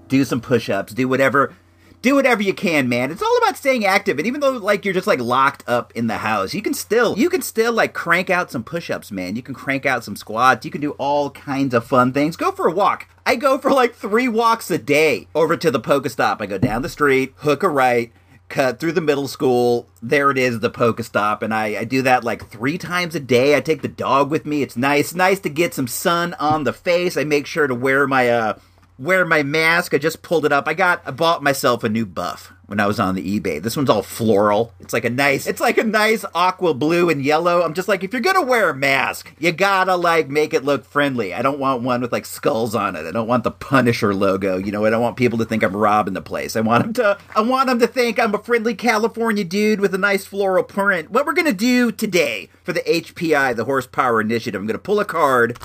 do 0.09 0.25
some 0.25 0.41
push-ups, 0.41 0.93
do 0.93 1.09
whatever 1.09 1.55
do 2.03 2.17
whatever 2.17 2.43
you 2.43 2.53
can, 2.53 2.89
man. 2.89 3.13
It's 3.13 3.23
all 3.23 3.39
about 3.39 3.57
staying 3.57 3.87
active. 3.87 4.19
And 4.19 4.27
even 4.27 4.41
though 4.41 4.51
like 4.51 4.85
you're 4.85 4.93
just 4.93 5.07
like 5.07 5.21
locked 5.21 5.63
up 5.69 5.93
in 5.95 6.09
the 6.09 6.19
house, 6.19 6.53
you 6.53 6.61
can 6.61 6.75
still 6.75 7.17
you 7.17 7.31
can 7.31 7.43
still 7.43 7.73
like 7.73 7.95
crank 7.95 8.29
out 8.29 8.51
some 8.51 8.65
push-ups, 8.65 9.13
man. 9.13 9.37
You 9.37 9.43
can 9.43 9.55
crank 9.55 9.87
out 9.87 10.05
some 10.05 10.17
squats. 10.17 10.65
You 10.65 10.73
can 10.73 10.81
do 10.81 10.91
all 10.93 11.31
kinds 11.31 11.73
of 11.73 11.87
fun 11.87 12.13
things. 12.13 12.37
Go 12.37 12.51
for 12.51 12.67
a 12.67 12.73
walk. 12.73 13.07
I 13.25 13.37
go 13.37 13.57
for 13.57 13.71
like 13.71 13.95
three 13.95 14.27
walks 14.27 14.71
a 14.71 14.79
day 14.79 15.29
over 15.35 15.57
to 15.57 15.71
the 15.71 15.81
Pokestop. 15.81 16.41
I 16.41 16.47
go 16.47 16.59
down 16.59 16.83
the 16.83 16.89
street, 16.89 17.35
hook 17.37 17.63
a 17.63 17.69
right, 17.69 18.13
cut 18.49 18.79
through 18.79 18.93
the 18.93 19.01
middle 19.01 19.29
school. 19.29 19.89
There 20.03 20.31
it 20.31 20.39
is, 20.39 20.61
the 20.61 20.71
Pokestop, 20.71 21.43
and 21.43 21.55
I, 21.55 21.79
I 21.79 21.85
do 21.85 22.03
that 22.03 22.25
like 22.25 22.49
three 22.49 22.79
times 22.79 23.15
a 23.15 23.21
day. 23.21 23.57
I 23.57 23.61
take 23.61 23.83
the 23.83 23.89
dog 23.89 24.31
with 24.31 24.47
me. 24.47 24.63
It's 24.63 24.77
nice, 24.77 25.15
nice 25.15 25.41
to 25.41 25.49
get 25.49 25.75
some 25.75 25.87
sun 25.87 26.35
on 26.35 26.65
the 26.65 26.73
face. 26.73 27.17
I 27.17 27.25
make 27.25 27.47
sure 27.47 27.67
to 27.67 27.75
wear 27.75 28.07
my 28.07 28.29
uh 28.29 28.59
wear 28.99 29.25
my 29.25 29.43
mask. 29.43 29.95
I 29.95 29.99
just 29.99 30.23
pulled 30.23 30.45
it 30.45 30.53
up. 30.53 30.69
I 30.69 30.75
got 30.75 31.03
I 31.07 31.11
bought 31.11 31.43
myself 31.43 31.83
a 31.83 31.89
new 31.89 32.07
buff 32.07 32.53
when 32.73 32.81
I 32.81 32.87
was 32.87 32.99
on 32.99 33.15
the 33.15 33.39
eBay. 33.39 33.61
This 33.61 33.77
one's 33.77 33.91
all 33.91 34.03
floral. 34.03 34.73
It's 34.81 34.95
like 34.95 35.05
a 35.05 35.11
nice 35.11 35.47
it's 35.47 35.61
like 35.61 35.77
a 35.77 35.85
nice 35.85 36.25
aqua 36.35 36.73
blue 36.73 37.11
and 37.11 37.23
yellow. 37.23 37.61
I'm 37.61 37.75
just 37.75 37.87
like 37.87 38.03
if 38.03 38.15
you're 38.15 38.23
to 38.23 38.41
wear 38.41 38.71
a 38.71 38.75
mask, 38.75 39.31
you 39.39 39.53
got 39.53 39.85
to 39.85 39.97
like 39.97 40.31
make 40.31 40.55
it 40.55 40.65
look 40.65 40.87
friendly. 40.87 41.35
I 41.35 41.43
don't 41.43 41.59
want 41.59 41.83
one 41.83 42.01
with 42.01 42.13
like 42.13 42.25
skulls 42.25 42.75
on 42.75 42.97
it. 42.97 43.05
I 43.05 43.11
don't 43.11 43.29
want 43.29 43.45
the 43.45 43.51
Punisher 43.51 44.15
logo. 44.15 44.57
You 44.57 44.73
know, 44.73 44.87
I 44.87 44.91
don't 44.91 45.03
want 45.03 45.19
people 45.19 45.39
to 45.41 45.45
think 45.45 45.63
I'm 45.63 45.77
robbing 45.77 46.15
the 46.15 46.23
place. 46.23 46.57
I 46.57 46.63
want 46.63 46.83
them 46.83 46.93
to 46.95 47.19
I 47.37 47.43
want 47.43 47.69
them 47.69 47.79
to 47.79 47.87
think 47.87 48.19
I'm 48.19 48.35
a 48.35 48.39
friendly 48.39 48.75
California 48.75 49.45
dude 49.45 49.79
with 49.79 49.95
a 49.95 49.99
nice 49.99 50.25
floral 50.25 50.65
print. 50.65 51.11
What 51.11 51.27
we're 51.27 51.35
to 51.35 51.53
do 51.53 51.93
today 51.93 52.49
for 52.65 52.73
the 52.73 52.81
HPI, 52.81 53.55
the 53.55 53.67
Horsepower 53.67 54.19
Initiative, 54.23 54.59
I'm 54.59 54.67
to 54.67 54.79
pull 54.79 54.99
a 54.99 55.05
card 55.05 55.59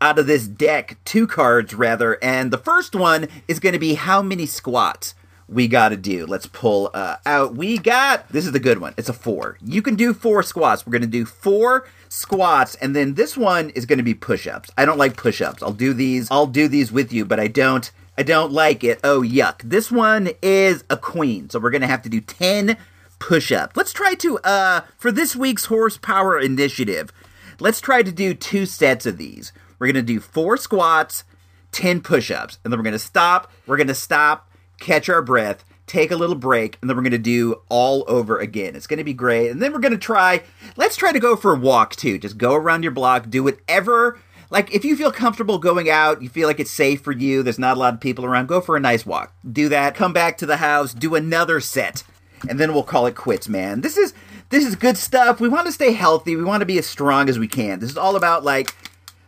out 0.00 0.18
of 0.18 0.26
this 0.26 0.46
deck, 0.46 0.96
two 1.04 1.26
cards 1.26 1.74
rather, 1.74 2.22
and 2.22 2.50
the 2.50 2.56
first 2.56 2.94
one 2.94 3.28
is 3.46 3.60
going 3.60 3.72
to 3.74 3.78
be 3.78 3.94
how 3.94 4.22
many 4.22 4.46
squats 4.46 5.14
we 5.48 5.66
got 5.66 5.90
to 5.90 5.96
do. 5.96 6.26
Let's 6.26 6.46
pull 6.46 6.90
uh, 6.92 7.16
out. 7.24 7.54
We 7.54 7.78
got 7.78 8.28
this 8.28 8.46
is 8.46 8.52
the 8.52 8.60
good 8.60 8.78
one. 8.78 8.94
It's 8.96 9.08
a 9.08 9.12
four. 9.12 9.58
You 9.62 9.82
can 9.82 9.94
do 9.94 10.12
four 10.12 10.42
squats. 10.42 10.86
We're 10.86 10.92
to 11.02 11.08
do 11.08 11.24
four 11.24 11.86
squats, 12.08 12.74
and 12.76 12.94
then 12.94 13.14
this 13.14 13.36
one 13.36 13.70
is 13.70 13.86
to 13.98 14.04
be 14.04 14.14
push-ups. 14.14 14.70
I 14.76 14.84
don't 14.84 14.98
like 14.98 15.16
push-ups. 15.16 15.62
I'll 15.62 15.72
do 15.72 15.92
these. 15.92 16.28
I'll 16.30 16.46
do 16.46 16.68
these 16.68 16.92
with 16.92 17.12
you, 17.12 17.24
but 17.24 17.40
I 17.40 17.48
don't. 17.48 17.90
I 18.16 18.24
don't 18.24 18.52
like 18.52 18.82
it. 18.82 19.00
Oh 19.04 19.22
yuck! 19.22 19.62
This 19.62 19.90
one 19.90 20.30
is 20.42 20.84
a 20.90 20.96
queen, 20.96 21.48
so 21.50 21.60
we're 21.60 21.70
to 21.82 21.86
have 21.86 22.02
to 22.02 22.08
do 22.08 22.20
ten 22.20 22.76
push-ups. 23.18 23.76
Let's 23.76 23.92
try 23.92 24.14
to 24.14 24.38
uh 24.40 24.82
for 24.96 25.10
this 25.10 25.34
week's 25.34 25.66
horsepower 25.66 26.38
initiative. 26.38 27.12
Let's 27.60 27.80
try 27.80 28.02
to 28.02 28.12
do 28.12 28.34
two 28.34 28.66
sets 28.66 29.06
of 29.06 29.18
these. 29.18 29.52
We're 29.78 29.88
to 29.92 30.02
do 30.02 30.20
four 30.20 30.56
squats, 30.56 31.24
10 31.72 32.00
push 32.00 32.30
ups, 32.30 32.58
and 32.62 32.72
then 32.72 32.78
we're 32.78 32.84
to 32.92 32.98
stop. 32.98 33.50
We're 33.66 33.76
to 33.88 33.94
stop, 33.94 34.47
catch 34.78 35.08
our 35.08 35.22
breath, 35.22 35.64
take 35.86 36.10
a 36.10 36.16
little 36.16 36.36
break, 36.36 36.78
and 36.80 36.88
then 36.88 36.96
we're 36.96 37.02
going 37.02 37.12
to 37.12 37.18
do 37.18 37.62
all 37.68 38.04
over 38.08 38.38
again. 38.38 38.76
It's 38.76 38.86
going 38.86 38.98
to 38.98 39.04
be 39.04 39.14
great. 39.14 39.50
And 39.50 39.60
then 39.60 39.72
we're 39.72 39.78
going 39.78 39.92
to 39.92 39.98
try, 39.98 40.42
let's 40.76 40.96
try 40.96 41.12
to 41.12 41.20
go 41.20 41.36
for 41.36 41.52
a 41.54 41.58
walk 41.58 41.96
too. 41.96 42.18
Just 42.18 42.38
go 42.38 42.54
around 42.54 42.82
your 42.82 42.92
block, 42.92 43.30
do 43.30 43.42
whatever. 43.42 44.18
Like, 44.50 44.74
if 44.74 44.84
you 44.84 44.96
feel 44.96 45.12
comfortable 45.12 45.58
going 45.58 45.90
out, 45.90 46.22
you 46.22 46.28
feel 46.28 46.48
like 46.48 46.60
it's 46.60 46.70
safe 46.70 47.02
for 47.02 47.12
you, 47.12 47.42
there's 47.42 47.58
not 47.58 47.76
a 47.76 47.80
lot 47.80 47.94
of 47.94 48.00
people 48.00 48.24
around, 48.24 48.46
go 48.46 48.60
for 48.60 48.76
a 48.76 48.80
nice 48.80 49.04
walk. 49.04 49.34
Do 49.50 49.68
that, 49.68 49.94
come 49.94 50.12
back 50.12 50.38
to 50.38 50.46
the 50.46 50.56
house, 50.56 50.94
do 50.94 51.14
another 51.14 51.60
set, 51.60 52.02
and 52.48 52.58
then 52.58 52.72
we'll 52.72 52.82
call 52.82 53.06
it 53.06 53.14
quits, 53.14 53.48
man. 53.48 53.82
This 53.82 53.96
is 53.96 54.14
this 54.50 54.64
is 54.64 54.76
good 54.76 54.96
stuff. 54.96 55.40
We 55.40 55.48
want 55.48 55.66
to 55.66 55.72
stay 55.72 55.92
healthy. 55.92 56.34
We 56.34 56.44
want 56.44 56.62
to 56.62 56.66
be 56.66 56.78
as 56.78 56.86
strong 56.86 57.28
as 57.28 57.38
we 57.38 57.48
can. 57.48 57.80
This 57.80 57.90
is 57.90 57.98
all 57.98 58.16
about 58.16 58.44
like 58.44 58.74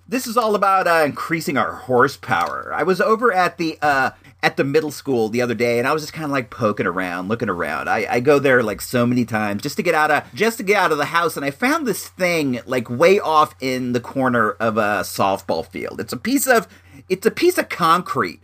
this 0.09 0.27
is 0.27 0.37
all 0.37 0.55
about 0.55 0.87
uh, 0.87 1.05
increasing 1.05 1.57
our 1.57 1.73
horsepower. 1.73 2.73
I 2.75 2.83
was 2.83 3.01
over 3.01 3.33
at 3.33 3.59
the 3.59 3.79
uh, 3.83 4.11
at 4.43 4.57
the 4.57 4.65
middle 4.65 4.91
school 4.91 5.29
the 5.29 5.43
other 5.43 5.55
day 5.55 5.79
and 5.79 5.87
I 5.87 5.93
was 5.93 6.03
just 6.03 6.13
kind 6.13 6.25
of 6.25 6.31
like 6.31 6.51
poking 6.51 6.87
around, 6.87 7.29
looking 7.29 7.49
around. 7.49 7.89
I, 7.89 8.07
I 8.09 8.21
go 8.21 8.39
there 8.39 8.63
like 8.63 8.81
so 8.81 9.07
many 9.07 9.25
times 9.25 9.63
just 9.63 9.77
to 9.77 9.83
get 9.83 9.95
out 9.95 10.11
of 10.11 10.35
just 10.35 10.59
to 10.59 10.63
get 10.63 10.77
out 10.77 10.93
of 10.93 10.99
the 10.99 11.07
house 11.07 11.37
and 11.37 11.45
I 11.45 11.51
found 11.51 11.87
this 11.87 12.09
thing 12.09 12.61
like 12.67 12.89
way 12.89 13.21
off 13.21 13.55
in 13.61 13.93
the 13.93 14.01
corner 14.01 14.53
of 14.53 14.77
a 14.77 15.01
softball 15.03 15.67
field. 15.67 16.01
It's 16.01 16.13
a 16.13 16.17
piece 16.17 16.47
of 16.47 16.67
it's 17.09 17.27
a 17.27 17.31
piece 17.31 17.59
of 17.59 17.69
concrete 17.69 18.41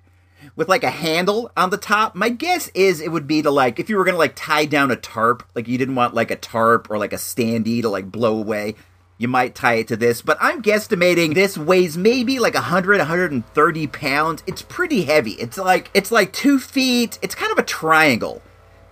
with 0.55 0.69
like 0.69 0.85
a 0.85 0.91
handle 0.91 1.51
on 1.57 1.71
the 1.71 1.77
top. 1.77 2.15
My 2.15 2.29
guess 2.29 2.69
is 2.69 3.01
it 3.01 3.13
would 3.13 3.27
be 3.27 3.43
to 3.43 3.51
like 3.51 3.79
if 3.79 3.89
you 3.89 3.97
were 3.97 4.05
gonna 4.05 4.19
like 4.19 4.35
tie 4.37 4.67
down 4.67 4.91
a 4.91 4.97
tarp, 4.97 5.47
like 5.55 5.69
you 5.69 5.79
didn't 5.79 5.95
want 5.95 6.15
like 6.15 6.31
a 6.31 6.37
tarp 6.37 6.91
or 6.91 6.99
like 6.99 7.13
a 7.13 7.17
standee 7.17 7.83
to 7.83 7.89
like 7.89 8.13
blow 8.13 8.37
away. 8.39 8.75
You 9.19 9.29
might 9.29 9.55
tie 9.55 9.75
it 9.75 9.89
to 9.89 9.97
this, 9.97 10.21
but 10.21 10.37
I'm 10.41 10.63
guesstimating 10.63 11.35
this 11.35 11.57
weighs 11.57 11.97
maybe 11.97 12.39
like 12.39 12.55
100, 12.55 12.99
130 12.99 13.87
pounds. 13.87 14.43
It's 14.47 14.63
pretty 14.63 15.05
heavy. 15.05 15.33
It's 15.33 15.57
like 15.57 15.91
it's 15.95 16.13
like 16.13 16.33
two 16.33 16.59
feet. 16.59 17.19
It's 17.23 17.35
kind 17.35 17.51
of 17.51 17.59
a 17.59 17.63
triangle, 17.63 18.43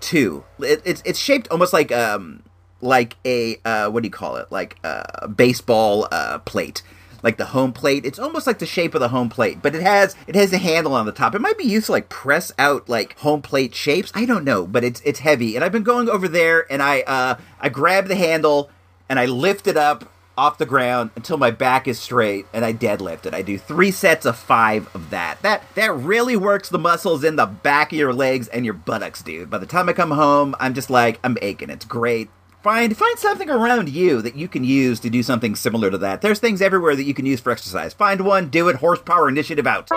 too. 0.01 0.45
It, 0.61 0.81
it's 0.85 1.03
it's 1.05 1.19
shaped 1.19 1.49
almost 1.51 1.75
like 1.75 1.93
um 1.93 2.43
like 2.81 3.17
a 3.27 3.59
uh, 3.65 3.91
what 3.91 4.03
do 4.03 4.07
you 4.07 4.13
call 4.13 4.37
it? 4.37 4.51
Like 4.51 4.79
a 4.83 5.29
baseball 5.29 6.09
uh, 6.11 6.39
plate 6.39 6.83
like 7.25 7.39
the 7.39 7.47
home 7.47 7.73
plate. 7.73 8.05
It's 8.05 8.19
almost 8.19 8.47
like 8.47 8.59
the 8.59 8.67
shape 8.67 8.95
of 8.95 9.01
the 9.01 9.09
home 9.09 9.31
plate, 9.31 9.63
but 9.63 9.75
it 9.75 9.81
has 9.81 10.15
it 10.27 10.35
has 10.35 10.53
a 10.53 10.59
handle 10.59 10.93
on 10.93 11.07
the 11.07 11.13
top. 11.13 11.35
It 11.35 11.41
might 11.41 11.57
be 11.57 11.65
used 11.65 11.87
to 11.87 11.93
like 11.93 12.11
press 12.11 12.53
out 12.59 12.87
like 12.87 13.19
home 13.21 13.41
plate 13.41 13.75
shapes. 13.75 14.13
I 14.15 14.27
don't 14.27 14.45
know, 14.45 14.67
but 14.67 14.85
it's 14.85 15.01
it's 15.01 15.21
heavy. 15.21 15.57
And 15.57 15.65
I've 15.65 15.73
been 15.73 15.83
going 15.83 16.11
over 16.11 16.29
there 16.29 16.71
and 16.71 16.83
I 16.83 17.01
uh 17.01 17.37
I 17.59 17.71
grab 17.71 18.09
the 18.09 18.15
handle 18.15 18.71
and 19.09 19.19
I 19.19 19.25
lift 19.25 19.67
it 19.67 19.79
up 19.79 20.05
off 20.37 20.59
the 20.59 20.67
ground 20.67 21.11
until 21.17 21.37
my 21.37 21.51
back 21.51 21.87
is 21.87 21.99
straight 21.99 22.47
and 22.53 22.65
I 22.65 22.73
deadlift 22.73 23.27
it. 23.27 23.35
I 23.35 23.43
do 23.43 23.59
3 23.59 23.91
sets 23.91 24.27
of 24.27 24.37
5 24.37 24.95
of 24.95 25.11
that. 25.11 25.41
That 25.43 25.63
that 25.75 25.95
really 25.95 26.37
works 26.37 26.69
the 26.69 26.79
muscles 26.79 27.25
in 27.25 27.37
the 27.37 27.47
back 27.47 27.93
of 27.93 27.99
your 27.99 28.13
legs 28.13 28.49
and 28.49 28.65
your 28.65 28.75
buttocks, 28.75 29.23
dude. 29.23 29.51
By 29.51 29.59
the 29.59 29.67
time 29.67 29.89
I 29.89 29.93
come 29.93 30.11
home, 30.11 30.55
I'm 30.61 30.75
just 30.75 30.91
like 30.91 31.19
I'm 31.23 31.39
aching. 31.43 31.71
It's 31.71 31.85
great 31.85 32.31
find 32.65 32.97
find 32.97 33.19
something 33.19 33.51
around 33.51 33.91
you 33.91 34.23
that 34.23 34.37
you 34.37 34.49
can 34.49 34.65
use 34.65 34.99
to 34.99 35.11
do 35.11 35.23
something 35.23 35.55
similar 35.55 35.91
to 35.91 35.99
that. 35.99 36.23
There's 36.23 36.39
things 36.39 36.63
everywhere 36.63 36.97
that 36.97 37.05
you 37.05 37.13
can 37.13 37.27
use 37.27 37.41
for 37.41 37.53
exercise. 37.53 37.93
Find 37.93 38.23
one, 38.23 38.49
do 38.49 38.69
it. 38.69 38.77
Horsepower 38.77 39.29
initiative 39.29 39.67
out. 39.67 39.91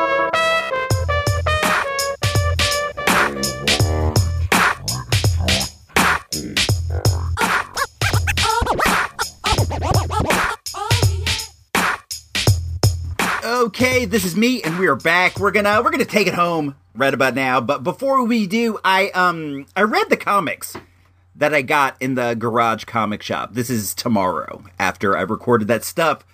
Okay, 13.79 14.05
this 14.05 14.25
is 14.25 14.35
me, 14.35 14.63
and 14.63 14.79
we 14.79 14.87
are 14.87 14.95
back. 14.95 15.37
We're 15.37 15.51
gonna 15.51 15.83
we're 15.83 15.91
gonna 15.91 16.03
take 16.03 16.25
it 16.25 16.33
home 16.33 16.75
right 16.95 17.13
about 17.13 17.35
now. 17.35 17.61
But 17.61 17.83
before 17.83 18.23
we 18.23 18.47
do, 18.47 18.79
I 18.83 19.11
um 19.11 19.67
I 19.75 19.83
read 19.83 20.09
the 20.09 20.17
comics 20.17 20.75
that 21.35 21.53
I 21.53 21.61
got 21.61 21.95
in 21.99 22.15
the 22.15 22.33
garage 22.33 22.85
comic 22.85 23.21
shop. 23.21 23.53
This 23.53 23.69
is 23.69 23.93
tomorrow 23.93 24.63
after 24.79 25.15
I 25.15 25.21
recorded 25.21 25.67
that 25.67 25.83
stuff. 25.83 26.25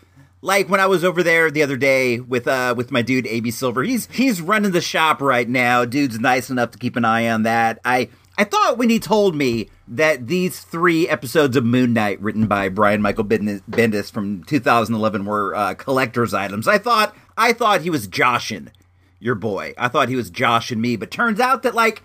Like 0.42 0.70
when 0.70 0.80
I 0.80 0.86
was 0.86 1.04
over 1.04 1.22
there 1.22 1.52
the 1.52 1.64
other 1.64 1.76
day 1.76 2.22
with 2.22 2.48
uh 2.48 2.76
with 2.78 2.92
my 2.92 3.02
dude 3.02 3.28
AB 3.28 3.52
Silver. 3.52 3.84
He's 3.84 4.06
he's 4.10 4.40
running 4.40 4.72
the 4.72 4.80
shop 4.80 5.20
right 5.20 5.50
now. 5.50 5.84
Dude's 5.84 6.22
nice 6.22 6.50
enough 6.50 6.72
to 6.72 6.78
keep 6.78 6.96
an 6.96 7.04
eye 7.04 7.28
on 7.28 7.44
that. 7.44 7.78
I 7.84 8.08
I 8.38 8.46
thought 8.46 8.78
when 8.78 8.90
he 8.90 9.00
told 9.00 9.36
me 9.36 9.70
that 9.90 10.28
these 10.28 10.62
three 10.62 11.08
episodes 11.08 11.56
of 11.56 11.66
Moon 11.66 11.94
Knight, 11.94 12.20
written 12.20 12.48
by 12.48 12.70
Brian 12.70 13.02
Michael 13.02 13.26
Bendis 13.26 14.12
from 14.12 14.44
2011, 14.46 15.26
were 15.26 15.54
uh, 15.54 15.74
collector's 15.76 16.34
items, 16.34 16.68
I 16.68 16.80
thought 16.80 17.16
I 17.38 17.54
thought 17.54 17.82
he 17.82 17.90
was 17.90 18.08
joshing 18.08 18.72
your 19.20 19.36
boy. 19.36 19.74
I 19.78 19.88
thought 19.88 20.10
he 20.10 20.16
was 20.16 20.30
joshing 20.30 20.82
me, 20.82 20.96
but 20.96 21.10
turns 21.10 21.40
out 21.40 21.64
that 21.64 21.74
like 21.74 22.04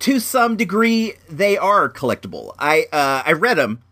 to 0.00 0.20
some 0.20 0.56
degree 0.56 1.14
they 1.28 1.58
are 1.58 1.90
collectible. 1.90 2.54
I 2.58 2.86
uh, 2.92 3.22
I 3.26 3.32
read 3.32 3.58
them 3.58 3.82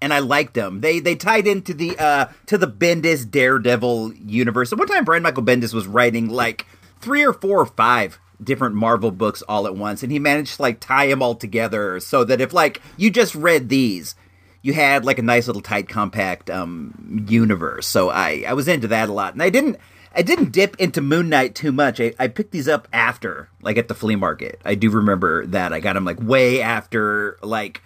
and 0.00 0.12
I 0.12 0.18
liked 0.18 0.54
them. 0.54 0.80
They 0.80 1.00
they 1.00 1.14
tied 1.14 1.46
into 1.46 1.72
the 1.72 1.98
uh, 1.98 2.26
to 2.46 2.58
the 2.58 2.68
Bendis 2.68 3.28
Daredevil 3.30 4.14
universe. 4.14 4.72
At 4.72 4.78
one 4.78 4.88
time, 4.88 5.04
Brian 5.04 5.22
Michael 5.22 5.42
Bendis 5.42 5.72
was 5.72 5.86
writing 5.86 6.28
like 6.28 6.66
three 7.00 7.24
or 7.24 7.32
four 7.32 7.60
or 7.60 7.66
five 7.66 8.18
different 8.42 8.74
Marvel 8.74 9.10
books 9.10 9.42
all 9.42 9.66
at 9.66 9.76
once, 9.76 10.02
and 10.02 10.12
he 10.12 10.18
managed 10.18 10.56
to 10.56 10.62
like 10.62 10.80
tie 10.80 11.06
them 11.06 11.22
all 11.22 11.34
together 11.34 12.00
so 12.00 12.24
that 12.24 12.40
if 12.40 12.52
like 12.52 12.82
you 12.96 13.10
just 13.10 13.34
read 13.34 13.68
these. 13.68 14.14
You 14.60 14.72
had 14.72 15.04
like 15.04 15.18
a 15.18 15.22
nice 15.22 15.46
little 15.46 15.60
tight, 15.60 15.90
compact 15.90 16.48
um, 16.48 17.26
universe, 17.28 17.86
so 17.86 18.08
I 18.08 18.44
I 18.48 18.54
was 18.54 18.66
into 18.66 18.88
that 18.88 19.10
a 19.10 19.12
lot, 19.12 19.34
and 19.34 19.42
I 19.42 19.50
didn't 19.50 19.76
I 20.14 20.22
didn't 20.22 20.52
dip 20.52 20.76
into 20.76 21.00
Moon 21.00 21.28
Knight 21.28 21.54
too 21.54 21.72
much. 21.72 22.00
I, 22.00 22.14
I 22.18 22.28
picked 22.28 22.52
these 22.52 22.68
up 22.68 22.88
after, 22.92 23.48
like 23.62 23.76
at 23.76 23.88
the 23.88 23.94
flea 23.94 24.16
market. 24.16 24.60
I 24.64 24.74
do 24.74 24.90
remember 24.90 25.46
that. 25.46 25.72
I 25.72 25.80
got 25.80 25.94
them 25.94 26.04
like 26.04 26.20
way 26.20 26.62
after, 26.62 27.38
like 27.42 27.82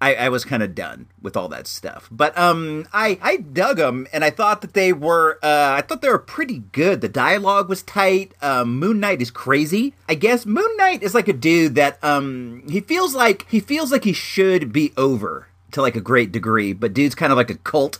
I, 0.00 0.14
I 0.14 0.28
was 0.28 0.44
kind 0.44 0.62
of 0.62 0.74
done 0.74 1.06
with 1.20 1.36
all 1.36 1.48
that 1.48 1.66
stuff. 1.66 2.08
But 2.10 2.36
um, 2.38 2.86
I 2.92 3.18
I 3.20 3.36
dug 3.38 3.78
them, 3.78 4.06
and 4.12 4.24
I 4.24 4.30
thought 4.30 4.60
that 4.60 4.74
they 4.74 4.92
were 4.92 5.38
uh, 5.42 5.74
I 5.76 5.82
thought 5.82 6.02
they 6.02 6.08
were 6.08 6.18
pretty 6.18 6.60
good. 6.72 7.00
The 7.00 7.08
dialogue 7.08 7.68
was 7.68 7.82
tight. 7.82 8.32
Um, 8.40 8.78
Moon 8.78 9.00
Knight 9.00 9.20
is 9.20 9.30
crazy. 9.30 9.94
I 10.08 10.14
guess 10.14 10.46
Moon 10.46 10.76
Knight 10.76 11.02
is 11.02 11.14
like 11.14 11.28
a 11.28 11.32
dude 11.32 11.74
that 11.74 12.02
um 12.04 12.62
he 12.68 12.80
feels 12.80 13.14
like 13.14 13.46
he 13.50 13.60
feels 13.60 13.90
like 13.90 14.04
he 14.04 14.12
should 14.12 14.72
be 14.72 14.92
over 14.96 15.48
to 15.72 15.82
like 15.82 15.96
a 15.96 16.00
great 16.00 16.32
degree, 16.32 16.72
but 16.72 16.94
dude's 16.94 17.14
kind 17.14 17.32
of 17.32 17.36
like 17.36 17.50
a 17.50 17.56
cult 17.56 17.98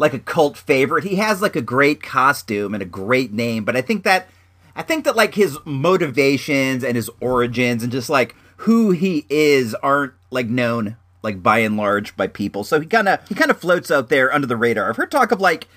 like 0.00 0.14
a 0.14 0.18
cult 0.18 0.56
favorite. 0.56 1.04
He 1.04 1.16
has 1.16 1.42
like 1.42 1.54
a 1.54 1.60
great 1.60 2.02
costume 2.02 2.72
and 2.72 2.82
a 2.82 2.86
great 2.86 3.32
name, 3.32 3.64
but 3.64 3.76
I 3.76 3.82
think 3.82 4.02
that 4.04 4.28
I 4.74 4.82
think 4.82 5.04
that 5.04 5.14
like 5.14 5.34
his 5.34 5.58
motivations 5.66 6.82
and 6.82 6.96
his 6.96 7.10
origins 7.20 7.82
and 7.82 7.92
just 7.92 8.08
like 8.08 8.34
who 8.56 8.92
he 8.92 9.26
is 9.28 9.74
aren't 9.76 10.14
like 10.30 10.46
known 10.46 10.96
like 11.22 11.42
by 11.42 11.58
and 11.58 11.76
large 11.76 12.16
by 12.16 12.26
people. 12.28 12.64
So 12.64 12.80
he 12.80 12.86
kind 12.86 13.08
of 13.08 13.28
he 13.28 13.34
kind 13.34 13.50
of 13.50 13.60
floats 13.60 13.90
out 13.90 14.08
there 14.08 14.32
under 14.32 14.46
the 14.46 14.56
radar. 14.56 14.88
I've 14.88 14.96
heard 14.96 15.10
talk 15.10 15.32
of 15.32 15.40
like 15.40 15.68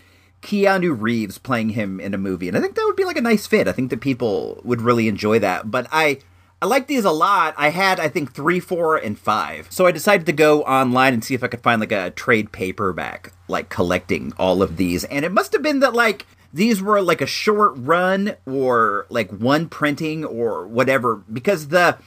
Keanu 0.42 0.96
Reeves 0.98 1.38
playing 1.38 1.70
him 1.70 2.00
in 2.00 2.14
a 2.14 2.18
movie, 2.18 2.48
and 2.48 2.56
I 2.56 2.62
think 2.62 2.76
that 2.76 2.86
would 2.86 2.96
be 2.96 3.06
like 3.06 3.18
a 3.18 3.22
nice 3.22 3.46
fit. 3.46 3.68
I 3.68 3.74
think 3.74 3.90
that 3.90 4.00
people 4.00 4.62
would 4.64 4.82
really 4.82 5.10
enjoy 5.10 5.38
that. 5.40 5.70
But 5.70 5.88
I 5.92 6.20
I 6.64 6.66
like 6.66 6.88
these 6.88 7.04
a 7.04 7.12
lot. 7.12 7.56
I 7.58 7.72
had, 7.72 8.00
I 8.00 8.08
think, 8.08 8.32
three, 8.32 8.62
four, 8.62 8.96
and 8.96 9.20
five. 9.20 9.68
So 9.70 9.86
I 9.86 9.92
decided 9.92 10.26
to 10.28 10.32
go 10.32 10.64
online 10.64 11.14
and 11.14 11.22
see 11.22 11.34
if 11.34 11.44
I 11.44 11.48
could 11.48 11.60
find 11.60 11.82
like 11.82 11.92
a 11.92 12.12
trade 12.12 12.54
paperback, 12.54 13.34
like 13.50 13.68
collecting 13.68 14.32
all 14.38 14.62
of 14.62 14.78
these. 14.78 15.04
And 15.04 15.26
it 15.26 15.34
must 15.34 15.52
have 15.52 15.62
been 15.62 15.82
that 15.82 15.94
like 15.94 16.26
these 16.54 16.82
were 16.82 17.02
like 17.02 17.20
a 17.20 17.28
short 17.28 17.74
run 17.76 18.38
or 18.46 19.08
like 19.10 19.30
one 19.30 19.68
printing 19.68 20.24
or 20.24 20.66
whatever 20.66 21.18
because 21.18 21.68
the 21.68 21.98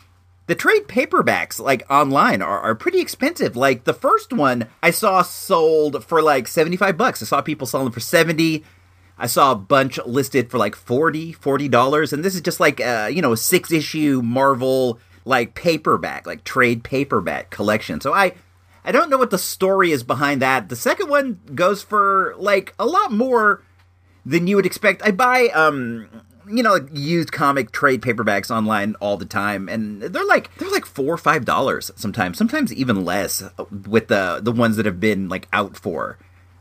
the 0.46 0.54
trade 0.54 0.88
paperbacks 0.88 1.60
like 1.60 1.84
online 1.90 2.40
are, 2.40 2.60
are 2.60 2.74
pretty 2.74 3.00
expensive 3.00 3.56
like 3.56 3.82
the 3.82 3.92
first 3.92 4.32
one 4.32 4.68
i 4.80 4.92
saw 4.92 5.20
sold 5.22 6.04
for 6.04 6.22
like 6.22 6.46
75 6.46 6.96
bucks 6.96 7.20
i 7.20 7.26
saw 7.26 7.40
people 7.40 7.66
selling 7.66 7.90
for 7.90 7.98
70 7.98 8.62
I 9.18 9.26
saw 9.26 9.52
a 9.52 9.56
bunch 9.56 9.98
listed 10.04 10.50
for 10.50 10.58
like 10.58 10.74
40 10.74 11.34
$40, 11.34 12.12
and 12.12 12.24
this 12.24 12.34
is 12.34 12.40
just 12.40 12.60
like, 12.60 12.80
uh, 12.80 13.08
you 13.10 13.22
know, 13.22 13.32
a 13.32 13.36
six 13.36 13.72
issue 13.72 14.20
Marvel 14.22 14.98
like 15.24 15.54
paperback, 15.54 16.26
like 16.26 16.44
trade 16.44 16.84
paperback 16.84 17.50
collection. 17.50 18.00
So 18.00 18.12
I, 18.12 18.32
I 18.84 18.92
don't 18.92 19.10
know 19.10 19.18
what 19.18 19.30
the 19.30 19.38
story 19.38 19.90
is 19.90 20.02
behind 20.02 20.40
that. 20.42 20.68
The 20.68 20.76
second 20.76 21.08
one 21.08 21.40
goes 21.54 21.82
for 21.82 22.34
like 22.38 22.74
a 22.78 22.86
lot 22.86 23.10
more 23.10 23.62
than 24.24 24.46
you 24.46 24.56
would 24.56 24.66
expect. 24.66 25.02
I 25.04 25.10
buy, 25.10 25.48
um, 25.48 26.08
you 26.48 26.62
know, 26.62 26.74
like 26.74 26.88
used 26.92 27.32
comic 27.32 27.72
trade 27.72 28.02
paperbacks 28.02 28.50
online 28.50 28.94
all 29.00 29.16
the 29.16 29.24
time, 29.24 29.68
and 29.68 30.02
they're 30.02 30.24
like 30.24 30.54
they're 30.58 30.70
like 30.70 30.86
four 30.86 31.14
or 31.14 31.18
five 31.18 31.44
dollars 31.44 31.90
sometimes, 31.96 32.38
sometimes 32.38 32.72
even 32.72 33.04
less 33.04 33.42
with 33.88 34.06
the 34.06 34.40
the 34.40 34.52
ones 34.52 34.76
that 34.76 34.86
have 34.86 35.00
been 35.00 35.28
like 35.28 35.48
out 35.52 35.76
for 35.76 36.18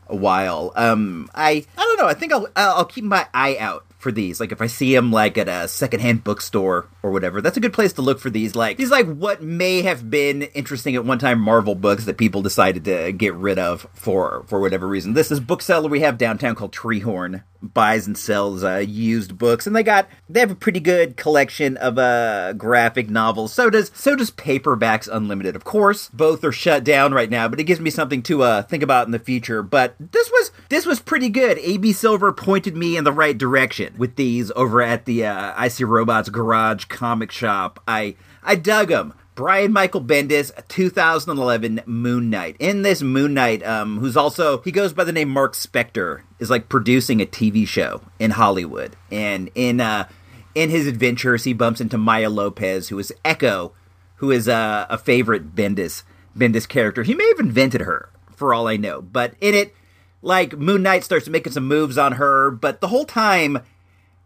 a 0.08 0.16
while. 0.16 0.72
Um, 0.76 1.30
I 1.34 1.64
I 1.76 1.82
don't 1.82 1.98
know. 1.98 2.06
I 2.06 2.14
think 2.14 2.32
I'll 2.32 2.48
I'll 2.56 2.84
keep 2.84 3.04
my 3.04 3.26
eye 3.34 3.56
out 3.58 3.84
for 3.98 4.12
these. 4.12 4.38
Like 4.38 4.52
if 4.52 4.60
I 4.60 4.66
see 4.66 4.94
them 4.94 5.10
like 5.10 5.36
at 5.36 5.48
a 5.48 5.66
secondhand 5.66 6.22
bookstore 6.22 6.86
or 7.02 7.10
whatever, 7.10 7.40
that's 7.40 7.56
a 7.56 7.60
good 7.60 7.72
place 7.72 7.92
to 7.94 8.02
look 8.02 8.20
for 8.20 8.30
these. 8.30 8.54
Like 8.54 8.76
these 8.76 8.90
like 8.90 9.06
what 9.06 9.42
may 9.42 9.82
have 9.82 10.08
been 10.08 10.42
interesting 10.42 10.94
at 10.94 11.04
one 11.04 11.18
time 11.18 11.40
Marvel 11.40 11.74
books 11.74 12.04
that 12.04 12.18
people 12.18 12.42
decided 12.42 12.84
to 12.84 13.12
get 13.12 13.34
rid 13.34 13.58
of 13.58 13.86
for 13.94 14.44
for 14.46 14.60
whatever 14.60 14.86
reason. 14.86 15.14
This 15.14 15.30
is 15.30 15.40
bookseller 15.40 15.88
we 15.88 16.00
have 16.00 16.18
downtown 16.18 16.54
called 16.54 16.72
Treehorn 16.72 17.42
buys 17.62 18.06
and 18.06 18.16
sells 18.16 18.64
uh, 18.64 18.84
used 18.86 19.38
books, 19.38 19.66
and 19.66 19.74
they 19.74 19.82
got 19.82 20.08
they 20.28 20.40
have 20.40 20.50
a 20.50 20.56
pretty 20.56 20.80
good 20.80 21.16
collection 21.16 21.76
of 21.76 21.98
uh, 21.98 22.52
graphic 22.54 23.10
novels. 23.10 23.52
So 23.52 23.70
does 23.70 23.90
so 23.94 24.16
does 24.16 24.30
Paperbacks 24.30 25.08
Unlimited. 25.10 25.56
Of 25.56 25.64
course, 25.64 26.08
both 26.08 26.44
are 26.44 26.52
shut 26.52 26.84
down 26.84 27.12
right 27.12 27.30
now, 27.30 27.48
but 27.48 27.60
it 27.60 27.64
gives 27.64 27.80
me 27.80 27.90
something 27.90 28.22
to 28.24 28.42
uh, 28.42 28.62
think 28.62 28.82
about 28.82 29.06
in 29.06 29.12
the 29.12 29.18
future. 29.18 29.62
But 29.62 29.94
this 29.98 30.30
was 30.30 30.52
this 30.68 30.86
was 30.86 31.00
pretty 31.00 31.28
good. 31.28 31.58
AB 31.58 31.92
Silver 31.92 32.32
pointed 32.32 32.76
me 32.76 32.96
in 32.96 33.04
the 33.04 33.12
right 33.12 33.36
direction 33.36 33.94
with 33.96 34.16
these 34.16 34.50
over 34.56 34.82
at 34.82 35.04
the 35.04 35.26
uh, 35.26 35.52
I 35.56 35.68
See 35.68 35.84
Robots 35.84 36.28
Garage 36.28 36.86
comic 36.86 37.30
shop. 37.30 37.82
I 37.86 38.16
I 38.42 38.56
dug 38.56 38.88
them. 38.88 39.14
Brian 39.36 39.70
Michael 39.70 40.00
Bendis, 40.00 40.50
2011 40.68 41.82
Moon 41.84 42.30
Knight. 42.30 42.56
In 42.58 42.80
this 42.80 43.02
Moon 43.02 43.34
Knight, 43.34 43.62
um, 43.66 43.98
who's 43.98 44.16
also 44.16 44.62
he 44.62 44.72
goes 44.72 44.94
by 44.94 45.04
the 45.04 45.12
name 45.12 45.28
Mark 45.28 45.52
Spector, 45.52 46.22
is 46.38 46.48
like 46.48 46.70
producing 46.70 47.20
a 47.20 47.26
TV 47.26 47.68
show 47.68 48.00
in 48.18 48.30
Hollywood, 48.30 48.96
and 49.12 49.50
in 49.54 49.78
uh, 49.78 50.08
in 50.54 50.70
his 50.70 50.86
adventures, 50.86 51.44
he 51.44 51.52
bumps 51.52 51.82
into 51.82 51.98
Maya 51.98 52.30
Lopez, 52.30 52.88
who 52.88 52.98
is 52.98 53.12
Echo, 53.26 53.74
who 54.16 54.30
is 54.30 54.48
a, 54.48 54.86
a 54.88 54.96
favorite 54.96 55.54
Bendis 55.54 56.02
Bendis 56.34 56.66
character. 56.66 57.02
He 57.02 57.14
may 57.14 57.28
have 57.28 57.38
invented 57.38 57.82
her, 57.82 58.08
for 58.34 58.54
all 58.54 58.66
I 58.66 58.78
know. 58.78 59.02
But 59.02 59.34
in 59.42 59.54
it, 59.54 59.74
like 60.22 60.56
Moon 60.56 60.82
Knight 60.82 61.04
starts 61.04 61.28
making 61.28 61.52
some 61.52 61.68
moves 61.68 61.98
on 61.98 62.12
her, 62.12 62.50
but 62.50 62.80
the 62.80 62.88
whole 62.88 63.04
time, 63.04 63.58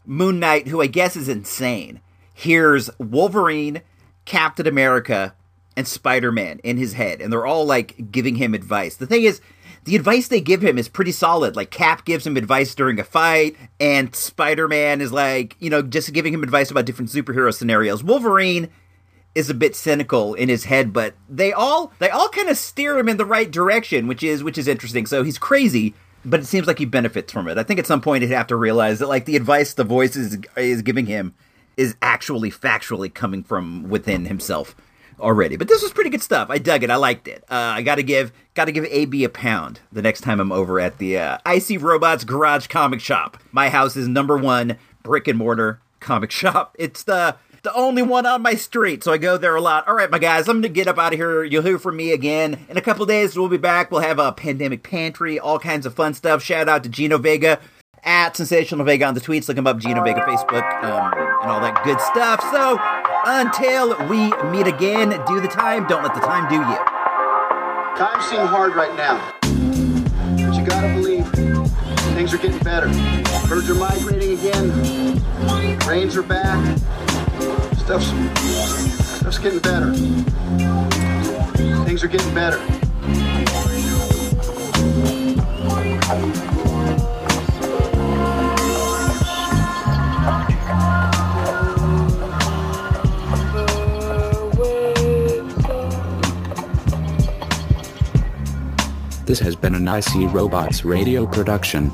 Moon 0.06 0.38
Knight, 0.38 0.68
who 0.68 0.80
I 0.80 0.86
guess 0.86 1.16
is 1.16 1.28
insane, 1.28 2.00
hears 2.32 2.90
Wolverine, 3.00 3.82
Captain 4.30 4.68
America, 4.68 5.34
and 5.76 5.88
Spider 5.88 6.30
Man 6.30 6.60
in 6.60 6.76
his 6.76 6.92
head, 6.92 7.20
and 7.20 7.32
they're 7.32 7.46
all 7.46 7.64
like 7.64 8.12
giving 8.12 8.36
him 8.36 8.54
advice. 8.54 8.94
The 8.94 9.08
thing 9.08 9.24
is, 9.24 9.40
the 9.86 9.96
advice 9.96 10.28
they 10.28 10.40
give 10.40 10.62
him 10.62 10.78
is 10.78 10.88
pretty 10.88 11.10
solid. 11.10 11.56
Like 11.56 11.72
Cap 11.72 12.04
gives 12.04 12.24
him 12.24 12.36
advice 12.36 12.72
during 12.76 13.00
a 13.00 13.04
fight, 13.04 13.56
and 13.80 14.14
Spider 14.14 14.68
Man 14.68 15.00
is 15.00 15.10
like, 15.10 15.56
you 15.58 15.68
know, 15.68 15.82
just 15.82 16.12
giving 16.12 16.32
him 16.32 16.44
advice 16.44 16.70
about 16.70 16.84
different 16.84 17.10
superhero 17.10 17.52
scenarios. 17.52 18.04
Wolverine 18.04 18.68
is 19.34 19.50
a 19.50 19.54
bit 19.54 19.74
cynical 19.74 20.34
in 20.34 20.48
his 20.48 20.62
head, 20.62 20.92
but 20.92 21.16
they 21.28 21.52
all 21.52 21.92
they 21.98 22.10
all 22.10 22.28
kind 22.28 22.50
of 22.50 22.56
steer 22.56 22.96
him 23.00 23.08
in 23.08 23.16
the 23.16 23.24
right 23.24 23.50
direction, 23.50 24.06
which 24.06 24.22
is 24.22 24.44
which 24.44 24.58
is 24.58 24.68
interesting. 24.68 25.06
So 25.06 25.24
he's 25.24 25.38
crazy, 25.38 25.92
but 26.24 26.38
it 26.38 26.46
seems 26.46 26.68
like 26.68 26.78
he 26.78 26.84
benefits 26.84 27.32
from 27.32 27.48
it. 27.48 27.58
I 27.58 27.64
think 27.64 27.80
at 27.80 27.86
some 27.86 28.00
point 28.00 28.22
he'd 28.22 28.30
have 28.30 28.46
to 28.46 28.56
realize 28.56 29.00
that 29.00 29.08
like 29.08 29.24
the 29.24 29.34
advice 29.34 29.74
the 29.74 29.82
voice 29.82 30.14
is 30.14 30.38
is 30.56 30.82
giving 30.82 31.06
him 31.06 31.34
is 31.80 31.96
actually 32.02 32.50
factually 32.50 33.12
coming 33.12 33.42
from 33.42 33.88
within 33.88 34.26
himself 34.26 34.76
already. 35.18 35.56
But 35.56 35.66
this 35.66 35.82
was 35.82 35.92
pretty 35.92 36.10
good 36.10 36.22
stuff. 36.22 36.50
I 36.50 36.58
dug 36.58 36.82
it. 36.82 36.90
I 36.90 36.96
liked 36.96 37.26
it. 37.26 37.42
Uh, 37.50 37.54
I 37.54 37.80
got 37.80 37.94
to 37.94 38.02
give 38.02 38.34
got 38.52 38.66
to 38.66 38.72
give 38.72 38.84
AB 38.84 39.24
a 39.24 39.30
pound 39.30 39.80
the 39.90 40.02
next 40.02 40.20
time 40.20 40.40
I'm 40.40 40.52
over 40.52 40.78
at 40.78 40.98
the 40.98 41.16
uh, 41.16 41.38
Icy 41.46 41.78
Robots 41.78 42.24
Garage 42.24 42.66
Comic 42.66 43.00
Shop. 43.00 43.38
My 43.50 43.70
house 43.70 43.96
is 43.96 44.08
number 44.08 44.36
one 44.36 44.76
brick 45.02 45.26
and 45.26 45.38
mortar 45.38 45.80
comic 46.00 46.30
shop. 46.40 46.76
It's 46.78 47.02
the 47.02 47.36
the 47.62 47.72
only 47.72 48.02
one 48.02 48.26
on 48.26 48.42
my 48.42 48.54
street, 48.56 49.02
so 49.02 49.10
I 49.12 49.16
go 49.16 49.38
there 49.38 49.56
a 49.56 49.60
lot. 49.62 49.88
All 49.88 49.94
right, 49.94 50.10
my 50.10 50.18
guys, 50.18 50.48
I'm 50.48 50.58
gonna 50.58 50.68
get 50.68 50.86
up 50.86 50.98
out 50.98 51.14
of 51.14 51.18
here. 51.18 51.44
You'll 51.44 51.62
hear 51.62 51.78
from 51.78 51.96
me 51.96 52.12
again 52.12 52.66
in 52.68 52.76
a 52.76 52.82
couple 52.82 53.06
days. 53.06 53.38
We'll 53.38 53.48
be 53.48 53.56
back. 53.56 53.90
We'll 53.90 54.02
have 54.02 54.18
a 54.18 54.32
pandemic 54.32 54.82
pantry, 54.82 55.38
all 55.38 55.58
kinds 55.58 55.86
of 55.86 55.94
fun 55.94 56.12
stuff. 56.12 56.42
Shout 56.42 56.68
out 56.68 56.82
to 56.82 56.90
Gino 56.90 57.16
Vega 57.16 57.58
at 58.04 58.36
Sensational 58.36 58.84
Vega 58.84 59.04
on 59.06 59.14
the 59.14 59.20
tweets. 59.20 59.48
Look 59.48 59.56
him 59.56 59.66
up, 59.66 59.78
Gino 59.78 60.02
Vega 60.02 60.20
Facebook, 60.20 60.64
um, 60.84 61.12
and 61.42 61.50
all 61.50 61.60
that 61.60 61.82
good 61.84 62.00
stuff. 62.00 62.40
So 62.50 62.78
until 63.26 63.96
we 64.08 64.32
meet 64.50 64.66
again, 64.66 65.10
do 65.26 65.40
the 65.40 65.48
time. 65.48 65.86
Don't 65.86 66.02
let 66.02 66.14
the 66.14 66.20
time 66.20 66.48
do 66.48 66.56
you. 66.56 66.78
Times 67.96 68.24
seem 68.26 68.46
hard 68.46 68.74
right 68.74 68.94
now, 68.96 69.18
but 69.40 70.54
you 70.54 70.64
gotta 70.64 70.88
believe 70.94 71.26
things 72.14 72.32
are 72.32 72.38
getting 72.38 72.58
better. 72.60 72.86
Birds 73.48 73.68
are 73.68 73.74
migrating 73.74 74.38
again. 74.38 75.18
Rains 75.86 76.16
are 76.16 76.22
back. 76.22 76.78
Stuff's, 77.78 78.06
stuff's 79.18 79.38
getting 79.38 79.58
better. 79.58 79.92
Things 81.84 82.04
are 82.04 82.08
getting 82.08 82.34
better. 82.34 82.58
This 99.30 99.38
has 99.38 99.54
been 99.54 99.76
an 99.76 99.86
IC 99.86 100.34
Robots 100.34 100.84
radio 100.84 101.24
production. 101.24 101.92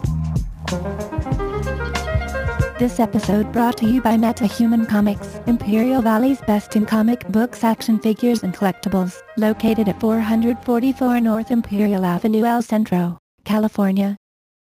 This 2.78 2.98
episode 2.98 3.52
brought 3.52 3.76
to 3.76 3.86
you 3.86 4.00
by 4.00 4.16
MetaHuman 4.16 4.88
Comics, 4.88 5.38
Imperial 5.46 6.00
Valley's 6.00 6.40
best 6.46 6.76
in 6.76 6.86
comic 6.86 7.28
books, 7.28 7.62
action 7.62 7.98
figures, 7.98 8.42
and 8.42 8.54
collectibles, 8.54 9.20
located 9.36 9.86
at 9.86 10.00
444 10.00 11.20
North 11.20 11.50
Imperial 11.50 12.06
Avenue 12.06 12.44
El 12.44 12.62
Centro, 12.62 13.18
California. 13.44 14.16